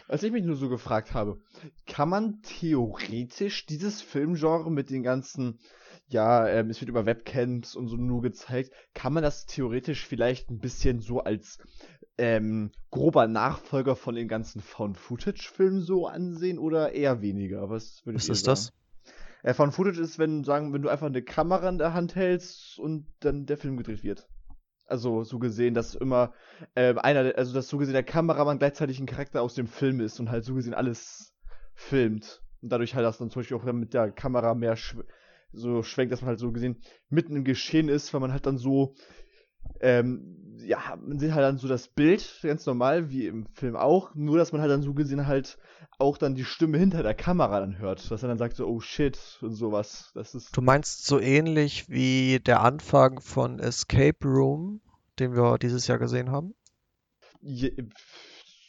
[0.07, 1.39] Was ich mich nur so gefragt habe,
[1.85, 5.59] kann man theoretisch dieses Filmgenre mit den ganzen,
[6.07, 10.49] ja, ähm, es wird über Webcams und so nur gezeigt, kann man das theoretisch vielleicht
[10.49, 11.59] ein bisschen so als
[12.17, 17.69] ähm, grober Nachfolger von den ganzen Found-Footage-Filmen so ansehen oder eher weniger?
[17.69, 18.53] Was, Was ist sagen?
[18.53, 18.73] das?
[19.43, 22.79] Äh, Found Footage ist, wenn sagen, wenn du einfach eine Kamera in der Hand hältst
[22.79, 24.27] und dann der Film gedreht wird.
[24.85, 26.33] Also so gesehen, dass immer
[26.75, 30.19] äh, einer, also dass so gesehen der Kameramann gleichzeitig ein Charakter aus dem Film ist
[30.19, 31.33] und halt so gesehen alles
[31.73, 32.41] filmt.
[32.61, 35.03] Und dadurch halt das dann zum Beispiel auch mit der Kamera mehr schw
[35.55, 38.57] so schwenkt, dass man halt so gesehen mitten im Geschehen ist, weil man halt dann
[38.57, 38.95] so
[39.81, 44.13] ähm, ja, man sieht halt dann so das Bild, ganz normal, wie im Film auch,
[44.15, 45.57] nur dass man halt dann so gesehen halt
[45.99, 48.79] auch dann die Stimme hinter der Kamera dann hört, dass er dann sagt so, oh
[48.79, 50.11] shit und sowas.
[50.15, 54.81] Das ist du meinst so ähnlich wie der Anfang von Escape Room,
[55.19, 56.55] den wir dieses Jahr gesehen haben?
[57.41, 57.75] Je,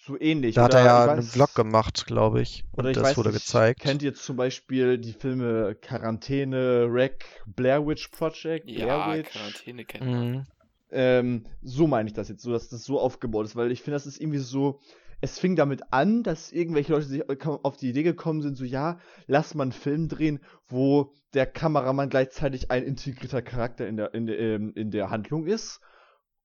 [0.06, 0.54] so ähnlich.
[0.54, 2.64] Da hat er ja weiß, einen Vlog gemacht, glaube ich.
[2.72, 3.80] Und ich das weiß, wurde gezeigt.
[3.80, 8.66] Kennt ihr zum Beispiel die Filme Quarantäne, Wreck, Blair Witch Project?
[8.66, 9.30] Blair ja, Witch?
[9.30, 10.30] Quarantäne kennt man.
[10.30, 10.46] Mhm.
[10.94, 13.96] Ähm, so meine ich das jetzt, so dass das so aufgebaut ist, weil ich finde,
[13.96, 14.80] das ist irgendwie so.
[15.20, 18.98] Es fing damit an, dass irgendwelche Leute sich auf die Idee gekommen sind, so ja,
[19.26, 24.28] lass mal einen Film drehen, wo der Kameramann gleichzeitig ein integrierter Charakter in der, in
[24.28, 25.80] ähm, in der Handlung ist.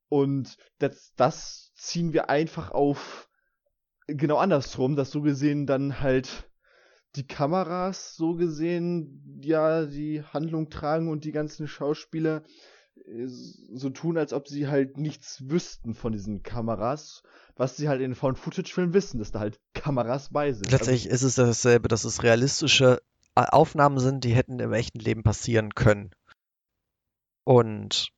[0.07, 3.29] Und das, das ziehen wir einfach auf
[4.07, 6.49] genau andersrum, dass so gesehen dann halt
[7.15, 12.43] die Kameras so gesehen ja die Handlung tragen und die ganzen Schauspieler
[13.73, 17.23] so tun, als ob sie halt nichts wüssten von diesen Kameras,
[17.55, 20.71] was sie halt in Found-Footage-Filmen wissen, dass da halt Kameras bei sind.
[20.71, 23.01] Letztlich also, ist es dasselbe, dass es realistische
[23.35, 26.11] äh, Aufnahmen sind, die hätten im echten Leben passieren können.
[27.43, 28.09] Und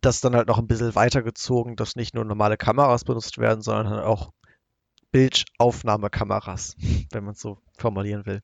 [0.00, 3.88] das dann halt noch ein bisschen weitergezogen, dass nicht nur normale Kameras benutzt werden, sondern
[3.88, 4.32] halt auch
[5.12, 6.76] Bildaufnahmekameras,
[7.12, 8.42] wenn man es so formulieren will.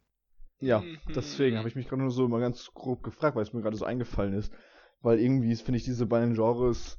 [0.60, 0.98] Ja, mhm.
[1.14, 3.76] deswegen habe ich mich gerade nur so mal ganz grob gefragt, weil es mir gerade
[3.76, 4.52] so eingefallen ist
[5.00, 6.98] weil irgendwie finde ich diese beiden Genres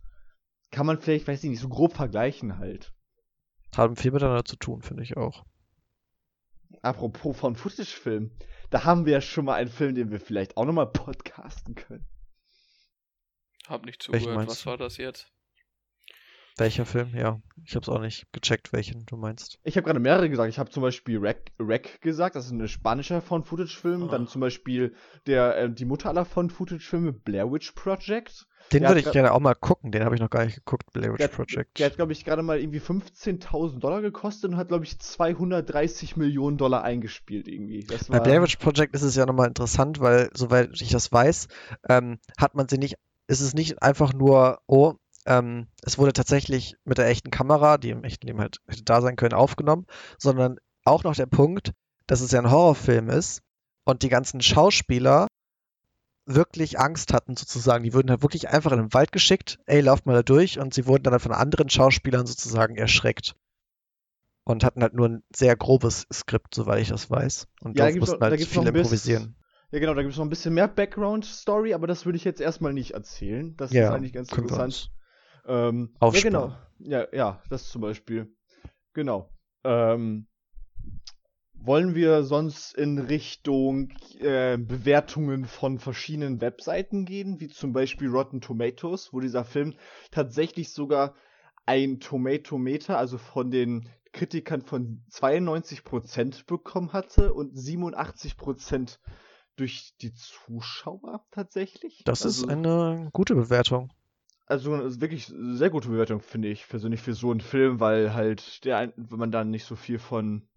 [0.71, 2.93] kann man vielleicht, weiß ich nicht, so grob vergleichen halt.
[3.75, 5.45] Haben viel miteinander zu tun, finde ich auch.
[6.81, 8.31] Apropos von Footage-Film,
[8.69, 12.07] da haben wir ja schon mal einen Film, den wir vielleicht auch nochmal podcasten können.
[13.67, 15.31] Hab nicht zugehört, was war das jetzt?
[16.59, 17.15] Welcher Film?
[17.15, 19.59] Ja, ich habe es auch nicht gecheckt, welchen du meinst.
[19.63, 20.49] Ich habe gerade mehrere gesagt.
[20.49, 24.03] Ich habe zum Beispiel Rec, Rec gesagt, das ist ein spanischer Found-Footage-Film.
[24.03, 24.07] Ah.
[24.11, 24.93] Dann zum Beispiel
[25.25, 28.47] der, äh, die Mutter aller Found-Footage-Filme, Blair Witch Project.
[28.73, 31.13] Den würde ich gerne auch mal gucken, den habe ich noch gar nicht geguckt, Blair
[31.13, 31.79] Witch der, Project.
[31.79, 36.17] Der hat, glaube ich, gerade mal irgendwie 15.000 Dollar gekostet und hat, glaube ich, 230
[36.17, 37.83] Millionen Dollar eingespielt irgendwie.
[37.83, 38.05] Das.
[38.05, 41.47] Bei Blair Witch Project ist es ja nochmal interessant, weil, soweit ich das weiß,
[41.87, 42.95] ähm, hat man sie nicht,
[43.27, 47.89] ist es nicht einfach nur, oh, ähm, es wurde tatsächlich mit der echten Kamera, die
[47.89, 49.85] im echten Leben halt hätte da sein können, aufgenommen,
[50.17, 51.73] sondern auch noch der Punkt,
[52.07, 53.41] dass es ja ein Horrorfilm ist
[53.85, 55.27] und die ganzen Schauspieler
[56.25, 57.83] wirklich Angst hatten, sozusagen.
[57.83, 60.73] Die wurden halt wirklich einfach in den Wald geschickt, ey, lauf mal da durch und
[60.73, 63.35] sie wurden dann von anderen Schauspielern sozusagen erschreckt.
[64.45, 67.47] Und hatten halt nur ein sehr grobes Skript, soweit ich das weiß.
[67.61, 69.35] Und ja, dort mussten halt viel improvisieren.
[69.71, 72.41] Ja, genau, da gibt es noch ein bisschen mehr Background-Story, aber das würde ich jetzt
[72.41, 73.55] erstmal nicht erzählen.
[73.57, 74.91] Das ja, ist eigentlich ganz interessant.
[75.49, 76.55] Ähm, ja, genau.
[76.77, 78.31] Ja, ja, das zum Beispiel.
[78.93, 79.29] Genau.
[79.63, 80.27] Ähm,
[81.53, 88.41] wollen wir sonst in Richtung äh, Bewertungen von verschiedenen Webseiten gehen, wie zum Beispiel Rotten
[88.41, 89.73] Tomatoes, wo dieser Film
[90.11, 91.15] tatsächlich sogar
[91.65, 98.99] ein Tomatometer, also von den Kritikern von 92% bekommen hatte und 87%
[99.55, 102.03] durch die Zuschauer tatsächlich.
[102.05, 103.91] Das also, ist eine gute Bewertung
[104.49, 108.91] also wirklich sehr gute Bewertung, finde ich persönlich für so einen Film, weil halt der,
[108.97, 110.47] wenn man dann nicht so viel von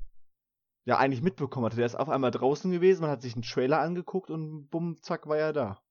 [0.84, 1.76] ja eigentlich mitbekommen hatte.
[1.76, 5.28] Der ist auf einmal draußen gewesen, man hat sich einen Trailer angeguckt und bumm, zack,
[5.28, 5.82] war er da.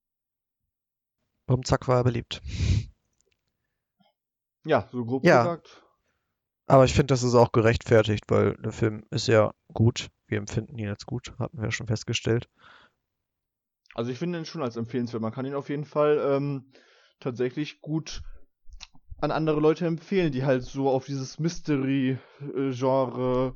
[1.50, 2.42] Rumzack war beliebt.
[4.66, 5.44] Ja, so grob Ja.
[5.44, 5.84] gesagt.
[6.68, 10.10] Aber ich finde, das ist auch gerechtfertigt, weil der Film ist ja gut.
[10.28, 12.48] Wir empfinden ihn als gut, hatten wir ja schon festgestellt.
[13.94, 15.22] Also ich finde ihn schon als empfehlenswert.
[15.22, 16.72] Man kann ihn auf jeden Fall ähm,
[17.22, 18.22] tatsächlich gut
[19.20, 23.56] an andere Leute empfehlen, die halt so auf dieses Mystery-Genre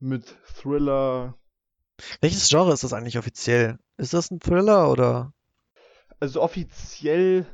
[0.00, 1.38] mit Thriller.
[2.20, 3.78] Welches Genre ist das eigentlich offiziell?
[3.96, 5.32] Ist das ein Thriller oder?
[6.20, 7.46] Also offiziell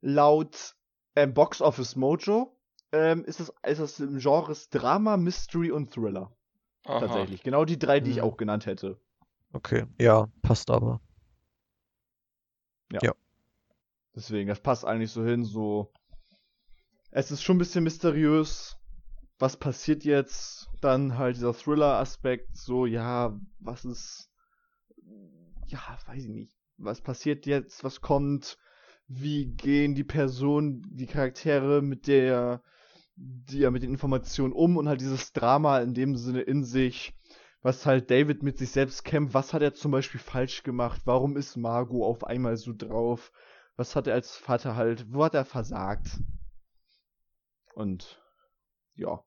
[0.00, 0.76] laut
[1.14, 2.56] ähm, Box Office Mojo
[2.90, 6.34] ähm, ist, das, ist das im Genres Drama, Mystery und Thriller.
[6.84, 7.00] Aha.
[7.00, 7.42] Tatsächlich.
[7.42, 8.24] Genau die drei, die ich Hm.
[8.24, 9.00] auch genannt hätte.
[9.52, 11.00] Okay, ja, passt aber.
[14.14, 15.92] Deswegen, das passt eigentlich so hin, so.
[17.10, 18.76] Es ist schon ein bisschen mysteriös.
[19.38, 20.68] Was passiert jetzt?
[20.80, 24.30] Dann halt dieser Thriller-Aspekt, so, ja, was ist.
[25.66, 26.56] Ja, weiß ich nicht.
[26.76, 27.84] Was passiert jetzt?
[27.84, 28.58] Was kommt?
[29.08, 32.62] Wie gehen die Personen, die Charaktere mit der.
[33.16, 37.14] Die, ja, mit den Informationen um und halt dieses Drama in dem Sinne in sich,
[37.60, 39.34] was halt David mit sich selbst kämpft.
[39.34, 41.02] Was hat er zum Beispiel falsch gemacht?
[41.04, 43.30] Warum ist Margot auf einmal so drauf?
[43.76, 46.20] Was hat er als Vater halt, wo hat er versagt?
[47.74, 48.20] Und
[48.94, 49.24] ja,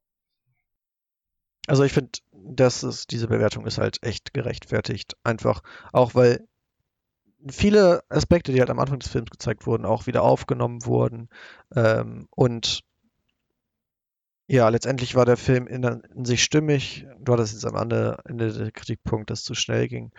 [1.68, 5.16] Also ich finde, dass es, diese Bewertung ist halt echt gerechtfertigt.
[5.24, 6.48] Einfach auch, weil
[7.50, 11.30] viele Aspekte, die halt am Anfang des Films gezeigt wurden, auch wieder aufgenommen wurden.
[11.76, 12.84] Ähm, und
[14.48, 17.08] ja, letztendlich war der Film in, in sich stimmig.
[17.20, 20.12] Du hattest jetzt am Ende, Ende der Kritikpunkt, dass es zu schnell ging.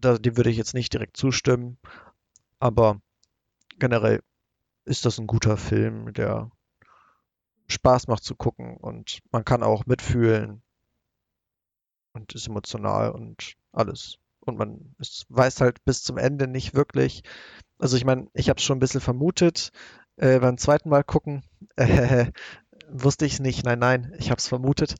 [0.00, 1.78] Da, dem würde ich jetzt nicht direkt zustimmen.
[2.58, 3.00] Aber
[3.78, 4.22] generell
[4.84, 6.50] ist das ein guter Film, der
[7.68, 10.62] Spaß macht zu gucken und man kann auch mitfühlen
[12.12, 14.18] und ist emotional und alles.
[14.40, 17.22] Und man es weiß halt bis zum Ende nicht wirklich.
[17.78, 19.70] Also ich meine, ich habe es schon ein bisschen vermutet.
[20.16, 21.42] Äh, beim zweiten Mal gucken
[21.76, 22.30] äh,
[22.88, 23.64] wusste ich es nicht.
[23.64, 24.96] Nein, nein, ich habe es vermutet.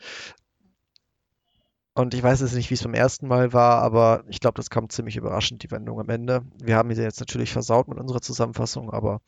[1.95, 4.69] Und ich weiß jetzt nicht, wie es beim ersten Mal war, aber ich glaube, das
[4.69, 6.43] kam ziemlich überraschend, die Wendung am Ende.
[6.61, 9.21] Wir haben sie jetzt natürlich versaut mit unserer Zusammenfassung, aber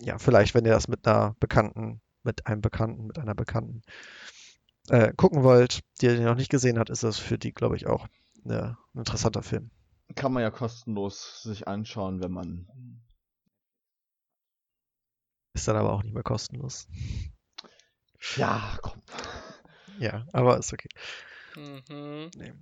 [0.00, 3.82] ja, vielleicht, wenn ihr das mit einer Bekannten, mit einem Bekannten, mit einer Bekannten
[4.88, 7.86] äh, gucken wollt, die ihr noch nicht gesehen hat, ist das für die, glaube ich,
[7.86, 8.08] auch
[8.44, 9.70] eine, ein interessanter Film.
[10.16, 12.66] kann man ja kostenlos sich anschauen, wenn man.
[15.54, 16.88] Ist dann aber auch nicht mehr kostenlos.
[18.36, 19.02] Ja, komm.
[19.98, 20.88] Ja, aber ist okay.
[21.56, 22.30] Mhm.
[22.36, 22.52] Nee.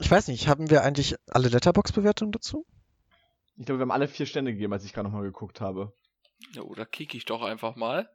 [0.00, 2.66] Ich weiß nicht, haben wir eigentlich alle Letterbox-Bewertungen dazu?
[3.56, 5.92] Ich glaube, wir haben alle vier Stände gegeben, als ich gerade nochmal geguckt habe.
[6.52, 8.08] Ja, oder kicke ich doch einfach mal.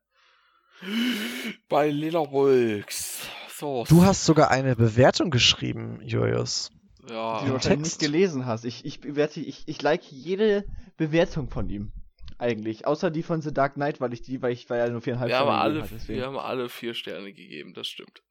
[1.70, 3.30] Bei Letterboxd.
[3.50, 3.86] So.
[3.88, 6.72] Du hast sogar eine Bewertung geschrieben, Julius.
[7.08, 7.44] Die Ja.
[7.46, 8.66] du wahrscheinlich nicht gelesen hast.
[8.66, 10.66] Ich, ich bewerte, ich, ich like jede
[10.98, 11.92] Bewertung von ihm.
[12.38, 12.88] Eigentlich.
[12.88, 15.30] Außer die von The Dark Knight, weil ich die, weil ich, weil er nur viereinhalb
[15.30, 18.22] Wir haben, Sterne alle, wir haben alle vier Sterne gegeben, das stimmt.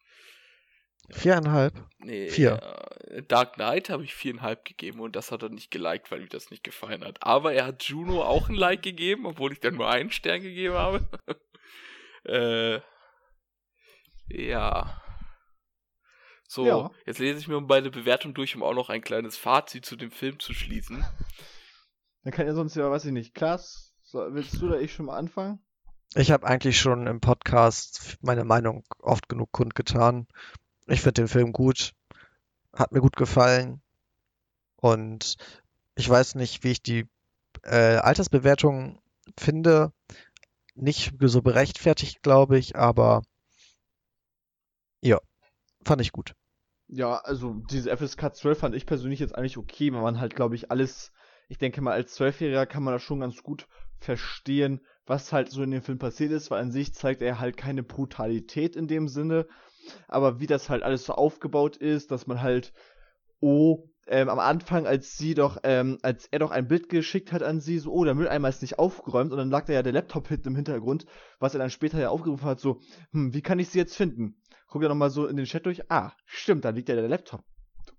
[1.10, 1.74] Viereinhalb.
[1.98, 2.60] Nee, Vier.
[3.08, 6.28] äh, Dark Knight habe ich viereinhalb gegeben und das hat er nicht geliked, weil ihm
[6.28, 7.22] das nicht gefallen hat.
[7.22, 10.74] Aber er hat Juno auch ein Like gegeben, obwohl ich dann nur einen Stern gegeben
[10.74, 11.08] habe.
[12.24, 12.80] äh,
[14.28, 15.02] ja.
[16.46, 16.90] So, Ja.
[17.06, 20.10] jetzt lese ich mir beide Bewertungen durch, um auch noch ein kleines Fazit zu dem
[20.10, 21.04] Film zu schließen.
[22.24, 23.34] Dann kann ja sonst ja, weiß ich nicht.
[23.34, 25.64] Klaas, so, willst du oder ich schon mal anfangen?
[26.14, 30.26] Ich habe eigentlich schon im Podcast meine Meinung oft genug kundgetan.
[30.88, 31.92] Ich finde den Film gut,
[32.74, 33.82] hat mir gut gefallen
[34.76, 35.36] und
[35.96, 37.06] ich weiß nicht, wie ich die
[37.62, 39.00] äh, Altersbewertung
[39.38, 39.92] finde.
[40.74, 43.22] Nicht so berechtfertigt, glaube ich, aber
[45.02, 45.18] ja,
[45.84, 46.34] fand ich gut.
[46.86, 50.54] Ja, also diese FSK 12 fand ich persönlich jetzt eigentlich okay, weil man halt, glaube
[50.54, 51.12] ich, alles,
[51.48, 53.66] ich denke mal, als Zwölfjähriger kann man das schon ganz gut
[53.98, 57.56] verstehen, was halt so in dem Film passiert ist, weil an sich zeigt er halt
[57.56, 59.46] keine Brutalität in dem Sinne,
[60.06, 62.72] aber wie das halt alles so aufgebaut ist, dass man halt,
[63.40, 67.42] oh, ähm, am Anfang, als sie doch, ähm, als er doch ein Bild geschickt hat
[67.42, 69.92] an sie, so, oh, der Mülleimer ist nicht aufgeräumt, und dann lag da ja der
[69.92, 71.06] Laptop-Hit im Hintergrund,
[71.38, 72.80] was er dann später ja aufgerufen hat, so,
[73.12, 74.40] hm, wie kann ich sie jetzt finden?
[74.66, 77.44] Guck ja nochmal so in den Chat durch, ah, stimmt, da liegt ja der Laptop.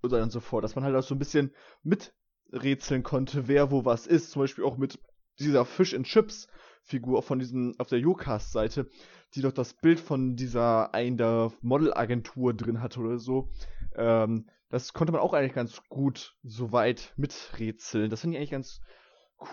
[0.01, 3.85] Und dann so vor, dass man halt auch so ein bisschen miträtseln konnte, wer wo
[3.85, 4.99] was ist, zum Beispiel auch mit
[5.39, 6.47] dieser Fish and Chips
[6.83, 8.89] Figur von diesem, auf der Ucast-Seite,
[9.35, 13.49] die doch das Bild von dieser einen der Modelagentur drin hatte oder so.
[13.95, 18.09] Ähm, das konnte man auch eigentlich ganz gut soweit miträtseln.
[18.09, 18.81] Das finde ich eigentlich ganz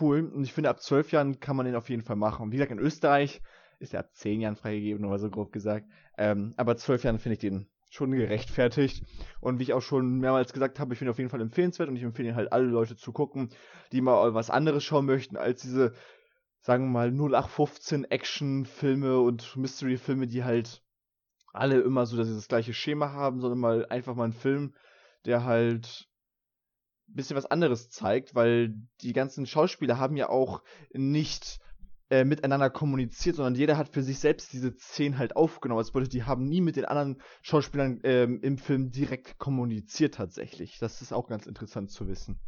[0.01, 0.31] cool.
[0.35, 2.53] Und ich finde, ab zwölf Jahren kann man den auf jeden Fall machen.
[2.53, 3.41] Wie gesagt, in Österreich
[3.79, 5.87] ist er ab zehn Jahren freigegeben, oder so grob gesagt.
[6.19, 9.05] Ähm, aber zwölf Jahren finde ich den schon gerechtfertigt.
[9.41, 11.97] Und wie ich auch schon mehrmals gesagt habe, ich finde auf jeden Fall empfehlenswert und
[11.97, 13.51] ich empfehle halt alle Leute zu gucken,
[13.93, 15.95] die mal was anderes schauen möchten als diese,
[16.67, 20.83] sagen wir mal, 0815 Action-Filme und Mystery-Filme, die halt
[21.53, 24.75] alle immer so dass sie das gleiche Schema haben, sondern mal einfach mal einen Film,
[25.27, 26.09] der halt
[27.09, 31.61] ein bisschen was anderes zeigt, weil die ganzen Schauspieler haben ja auch nicht
[32.11, 35.79] äh, miteinander kommuniziert, sondern jeder hat für sich selbst diese Szenen halt aufgenommen.
[35.79, 40.81] Das bedeutet, die haben nie mit den anderen Schauspielern ähm, im Film direkt kommuniziert tatsächlich.
[40.81, 42.41] Das ist auch ganz interessant zu wissen.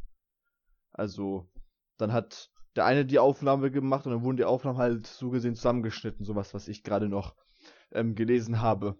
[0.90, 1.48] Also,
[1.98, 5.56] dann hat der eine die Aufnahme gemacht und dann wurden die Aufnahmen halt so gesehen
[5.56, 7.34] zusammengeschnitten, sowas, was ich gerade noch
[7.92, 8.96] ähm, gelesen habe.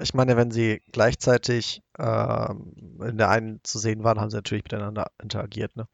[0.00, 4.64] Ich meine, wenn sie gleichzeitig äh, in der einen zu sehen waren, haben sie natürlich
[4.64, 5.86] miteinander interagiert, ne?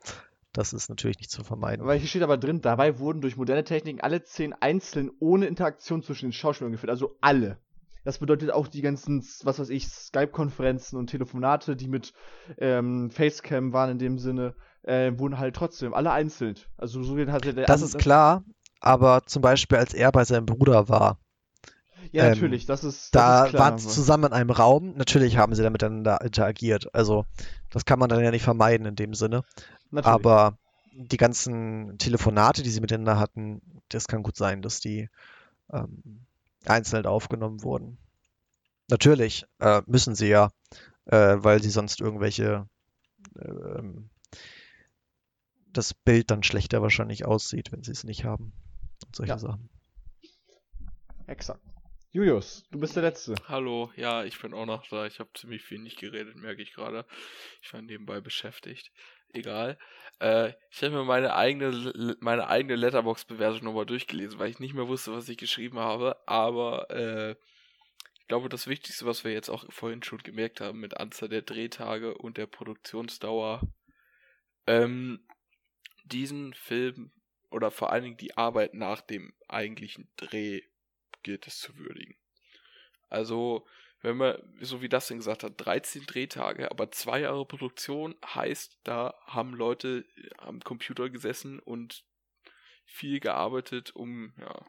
[0.53, 1.85] Das ist natürlich nicht zu vermeiden.
[1.85, 6.03] Weil hier steht aber drin, dabei wurden durch moderne Techniken alle zehn einzeln ohne Interaktion
[6.03, 6.91] zwischen den Schauspielern geführt.
[6.91, 7.59] Also alle.
[8.05, 12.15] Das bedeutet auch die ganzen, was weiß ich, Skype-Konferenzen und Telefonate, die mit
[12.57, 14.55] ähm, Facecam waren in dem Sinne,
[14.87, 16.57] äh, wurden halt trotzdem alle einzeln.
[16.77, 17.67] Also so hatte der.
[17.67, 18.45] Das ist klar,
[18.81, 21.19] aber zum Beispiel als er bei seinem Bruder war.
[22.13, 23.15] Ja, ähm, natürlich, das ist.
[23.15, 24.95] Das da ist klar, waren sie zusammen in einem Raum.
[24.97, 26.95] Natürlich haben sie da miteinander interagiert.
[26.95, 27.27] Also,
[27.71, 29.43] das kann man dann ja nicht vermeiden in dem Sinne.
[29.91, 30.07] Natürlich.
[30.07, 30.57] Aber
[30.93, 35.11] die ganzen Telefonate, die sie miteinander hatten, das kann gut sein, dass die
[35.73, 36.25] ähm,
[36.65, 37.99] einzeln aufgenommen wurden.
[38.89, 40.51] Natürlich äh, müssen sie ja,
[41.07, 42.67] äh, weil sie sonst irgendwelche
[43.39, 43.83] äh,
[45.77, 48.53] das Bild dann schlechter wahrscheinlich aussieht, wenn sie es nicht haben.
[49.05, 49.39] Und solche ja.
[49.39, 49.69] Sachen.
[51.27, 51.61] Exakt.
[52.13, 53.35] Julius, du bist der Letzte.
[53.47, 55.07] Hallo, ja, ich bin auch noch da.
[55.07, 57.05] Ich habe ziemlich viel nicht geredet, merke ich gerade.
[57.61, 58.91] Ich war nebenbei beschäftigt
[59.37, 59.79] egal.
[60.19, 64.89] Äh, ich habe mir meine eigene, meine eigene Letterbox-Bewertung nochmal durchgelesen, weil ich nicht mehr
[64.89, 66.17] wusste, was ich geschrieben habe.
[66.27, 67.33] Aber äh,
[68.21, 71.43] ich glaube, das Wichtigste, was wir jetzt auch vorhin schon gemerkt haben, mit Anzahl der
[71.43, 73.61] Drehtage und der Produktionsdauer,
[74.67, 75.21] ähm,
[76.07, 77.13] diesen Film
[77.51, 80.63] oder vor allen Dingen die Arbeit nach dem eigentlichen Dreh
[81.23, 82.17] gilt es zu würdigen.
[83.09, 83.67] Also,
[84.03, 88.79] wenn man, so wie das denn gesagt hat, 13 Drehtage, aber zwei Jahre Produktion heißt,
[88.85, 90.05] da haben Leute
[90.39, 92.05] am Computer gesessen und
[92.85, 94.65] viel gearbeitet, um ja,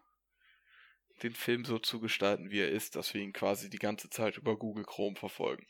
[1.23, 4.37] den Film so zu gestalten, wie er ist, dass wir ihn quasi die ganze Zeit
[4.37, 5.67] über Google Chrome verfolgen.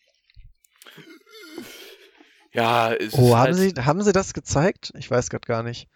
[2.53, 4.93] Ja, es oh, haben, halt Sie, haben Sie das gezeigt?
[4.97, 5.87] Ich weiß gerade gar nicht.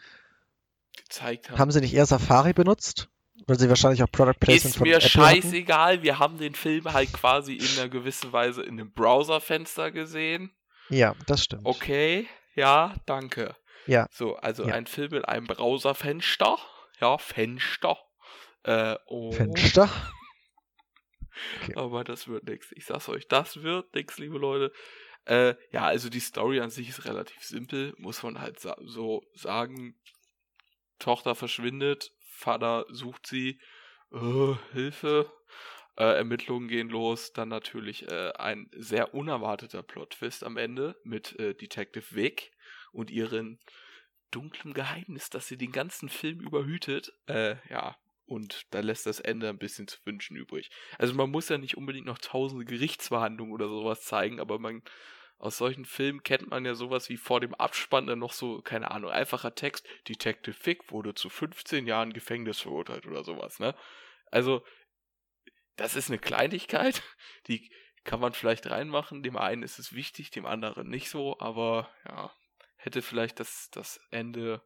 [0.97, 1.59] Gezeigt haben.
[1.59, 3.09] Haben Sie nicht eher Safari benutzt?
[3.47, 6.03] Weil sie wahrscheinlich auch Product Placement Ist mir Apple scheißegal, hatten.
[6.03, 10.51] wir haben den Film halt quasi in einer gewissen Weise in einem Browserfenster gesehen.
[10.89, 11.65] Ja, das stimmt.
[11.65, 13.55] Okay, ja, danke.
[13.87, 14.07] Ja.
[14.11, 14.75] So, also ja.
[14.75, 16.57] ein Film in einem Browserfenster.
[16.99, 17.97] Ja, Fenster.
[18.63, 19.31] Äh, oh.
[19.31, 19.89] Fenster?
[21.63, 21.73] Okay.
[21.75, 22.71] Aber das wird nichts.
[22.75, 24.71] Ich sag's euch, das wird nichts, liebe Leute.
[25.25, 29.23] Äh, ja, also die Story an sich ist relativ simpel, muss man halt sa so
[29.33, 29.95] sagen.
[30.99, 33.59] Tochter verschwindet, Vater sucht sie,
[34.11, 35.31] äh, Hilfe,
[35.97, 41.53] äh, Ermittlungen gehen los, dann natürlich äh, ein sehr unerwarteter Plot-Twist am Ende mit äh,
[41.55, 42.51] Detective Vic
[42.91, 43.59] und ihren
[44.31, 47.13] dunklen Geheimnis, das sie den ganzen Film überhütet.
[47.27, 47.97] Äh, ja,
[48.31, 50.71] und da lässt das Ende ein bisschen zu wünschen übrig.
[50.97, 54.83] Also man muss ja nicht unbedingt noch tausende Gerichtsverhandlungen oder sowas zeigen, aber man
[55.37, 58.91] aus solchen Filmen kennt man ja sowas wie vor dem Abspann dann noch so, keine
[58.91, 63.75] Ahnung, einfacher Text, Detective Fick wurde zu 15 Jahren Gefängnis verurteilt oder sowas, ne?
[64.27, 64.63] Also,
[65.75, 67.03] das ist eine Kleinigkeit,
[67.47, 67.69] die
[68.05, 72.31] kann man vielleicht reinmachen, dem einen ist es wichtig, dem anderen nicht so, aber ja,
[72.77, 74.61] hätte vielleicht das, das Ende,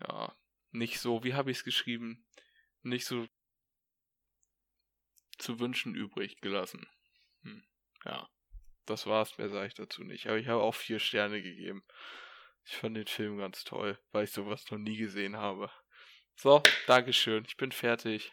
[0.00, 0.34] ja,
[0.76, 2.26] nicht so, wie habe ich es geschrieben,
[2.82, 3.26] nicht so
[5.38, 6.86] zu wünschen übrig gelassen.
[7.42, 7.62] Hm,
[8.04, 8.28] ja.
[8.86, 10.28] Das war's, mehr sage ich dazu nicht.
[10.28, 11.82] Aber ich habe auch vier Sterne gegeben.
[12.64, 15.70] Ich fand den Film ganz toll, weil ich sowas noch nie gesehen habe.
[16.36, 17.44] So, Dankeschön.
[17.46, 18.32] Ich bin fertig.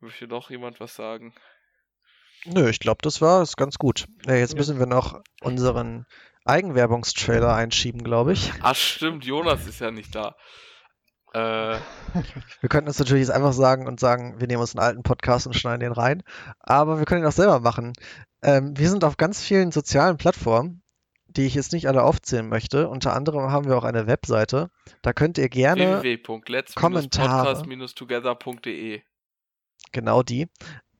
[0.00, 1.34] Möchte noch jemand was sagen?
[2.44, 4.06] Nö, ich glaube, das war es ganz gut.
[4.26, 4.58] Ja, jetzt ja.
[4.58, 6.06] müssen wir noch unseren
[6.44, 8.52] Eigenwerbungstrailer einschieben, glaube ich.
[8.60, 10.36] Ach stimmt, Jonas ist ja nicht da.
[11.34, 11.78] Äh,
[12.60, 15.46] wir könnten uns natürlich jetzt einfach sagen und sagen, wir nehmen uns einen alten Podcast
[15.46, 16.22] und schneiden den rein.
[16.58, 17.92] Aber wir können ihn auch selber machen.
[18.42, 20.82] Ähm, wir sind auf ganz vielen sozialen Plattformen,
[21.26, 22.88] die ich jetzt nicht alle aufzählen möchte.
[22.88, 24.70] Unter anderem haben wir auch eine Webseite.
[25.02, 26.02] Da könnt ihr gerne
[26.74, 27.64] Kommentare.
[27.94, 29.02] together.de
[29.92, 30.48] Genau die.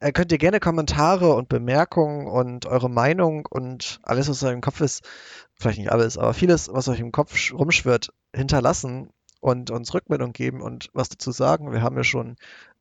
[0.01, 4.61] Äh, könnt ihr gerne Kommentare und Bemerkungen und eure Meinung und alles, was euch im
[4.61, 5.09] Kopf ist,
[5.57, 9.11] vielleicht nicht alles, aber vieles, was euch im Kopf rumschwirrt, hinterlassen
[9.41, 11.73] und uns Rückmeldung geben und was dazu sagen.
[11.73, 12.37] Wir haben ja schon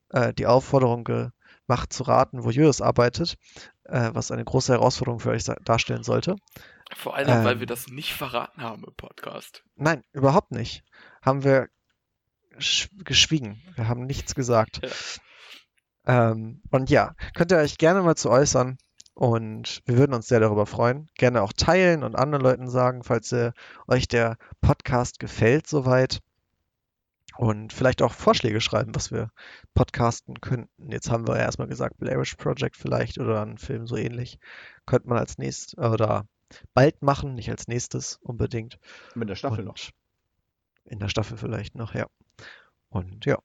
[0.09, 1.31] äh, die Aufforderung
[1.67, 3.37] macht zu raten, wo Julius arbeitet,
[3.83, 6.35] äh, was eine große Herausforderung für euch darstellen sollte.
[6.95, 9.63] Vor allem, ähm, weil wir das nicht verraten haben im Podcast.
[9.75, 10.83] Nein, überhaupt nicht.
[11.21, 11.67] Haben wir
[13.03, 13.61] geschwiegen.
[13.75, 14.79] Wir haben nichts gesagt.
[16.07, 16.31] Ja.
[16.31, 18.77] Ähm, und ja, könnt ihr euch gerne mal zu äußern.
[19.13, 21.09] Und wir würden uns sehr darüber freuen.
[21.15, 23.53] Gerne auch teilen und anderen Leuten sagen, falls ihr,
[23.87, 26.19] euch der Podcast gefällt soweit.
[27.37, 29.31] Und vielleicht auch Vorschläge schreiben, was wir
[29.75, 30.91] podcasten könnten.
[30.91, 34.39] Jetzt haben wir ja erstmal gesagt, Blair Project vielleicht oder ein Film so ähnlich.
[34.85, 36.27] Könnte man als nächstes oder
[36.73, 38.79] bald machen, nicht als nächstes unbedingt.
[39.13, 39.77] Mit der Staffel Und noch.
[40.85, 42.07] In der Staffel vielleicht noch, ja.
[42.89, 43.37] Und ja,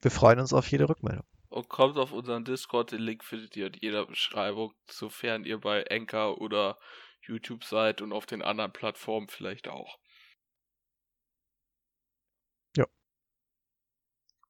[0.00, 1.24] wir freuen uns auf jede Rückmeldung.
[1.48, 5.84] Und kommt auf unseren Discord, den Link findet ihr in jeder Beschreibung, sofern ihr bei
[5.90, 6.78] Anchor oder
[7.22, 9.98] YouTube seid und auf den anderen Plattformen vielleicht auch.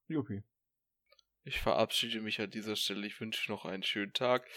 [0.07, 0.43] Juppie.
[1.43, 3.07] Ich verabschiede mich an dieser Stelle.
[3.07, 4.47] Ich wünsche noch einen schönen Tag.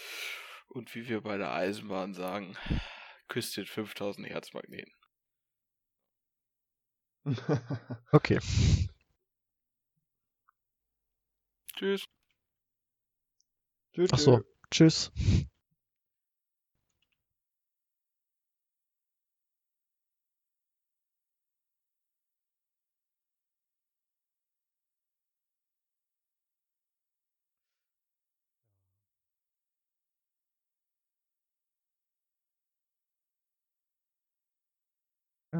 [0.67, 2.57] Und wie wir bei der Eisenbahn sagen,
[3.27, 4.93] küsst den 5000 Herzmagneten.
[8.11, 8.39] okay.
[11.75, 12.05] Tschüss.
[14.11, 15.11] Ach so, tschüss.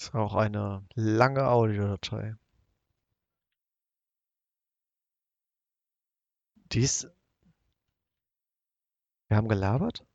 [0.00, 2.34] ist auch eine lange Audiodatei.
[6.72, 7.08] Dies.
[9.28, 10.06] Wir haben gelabert?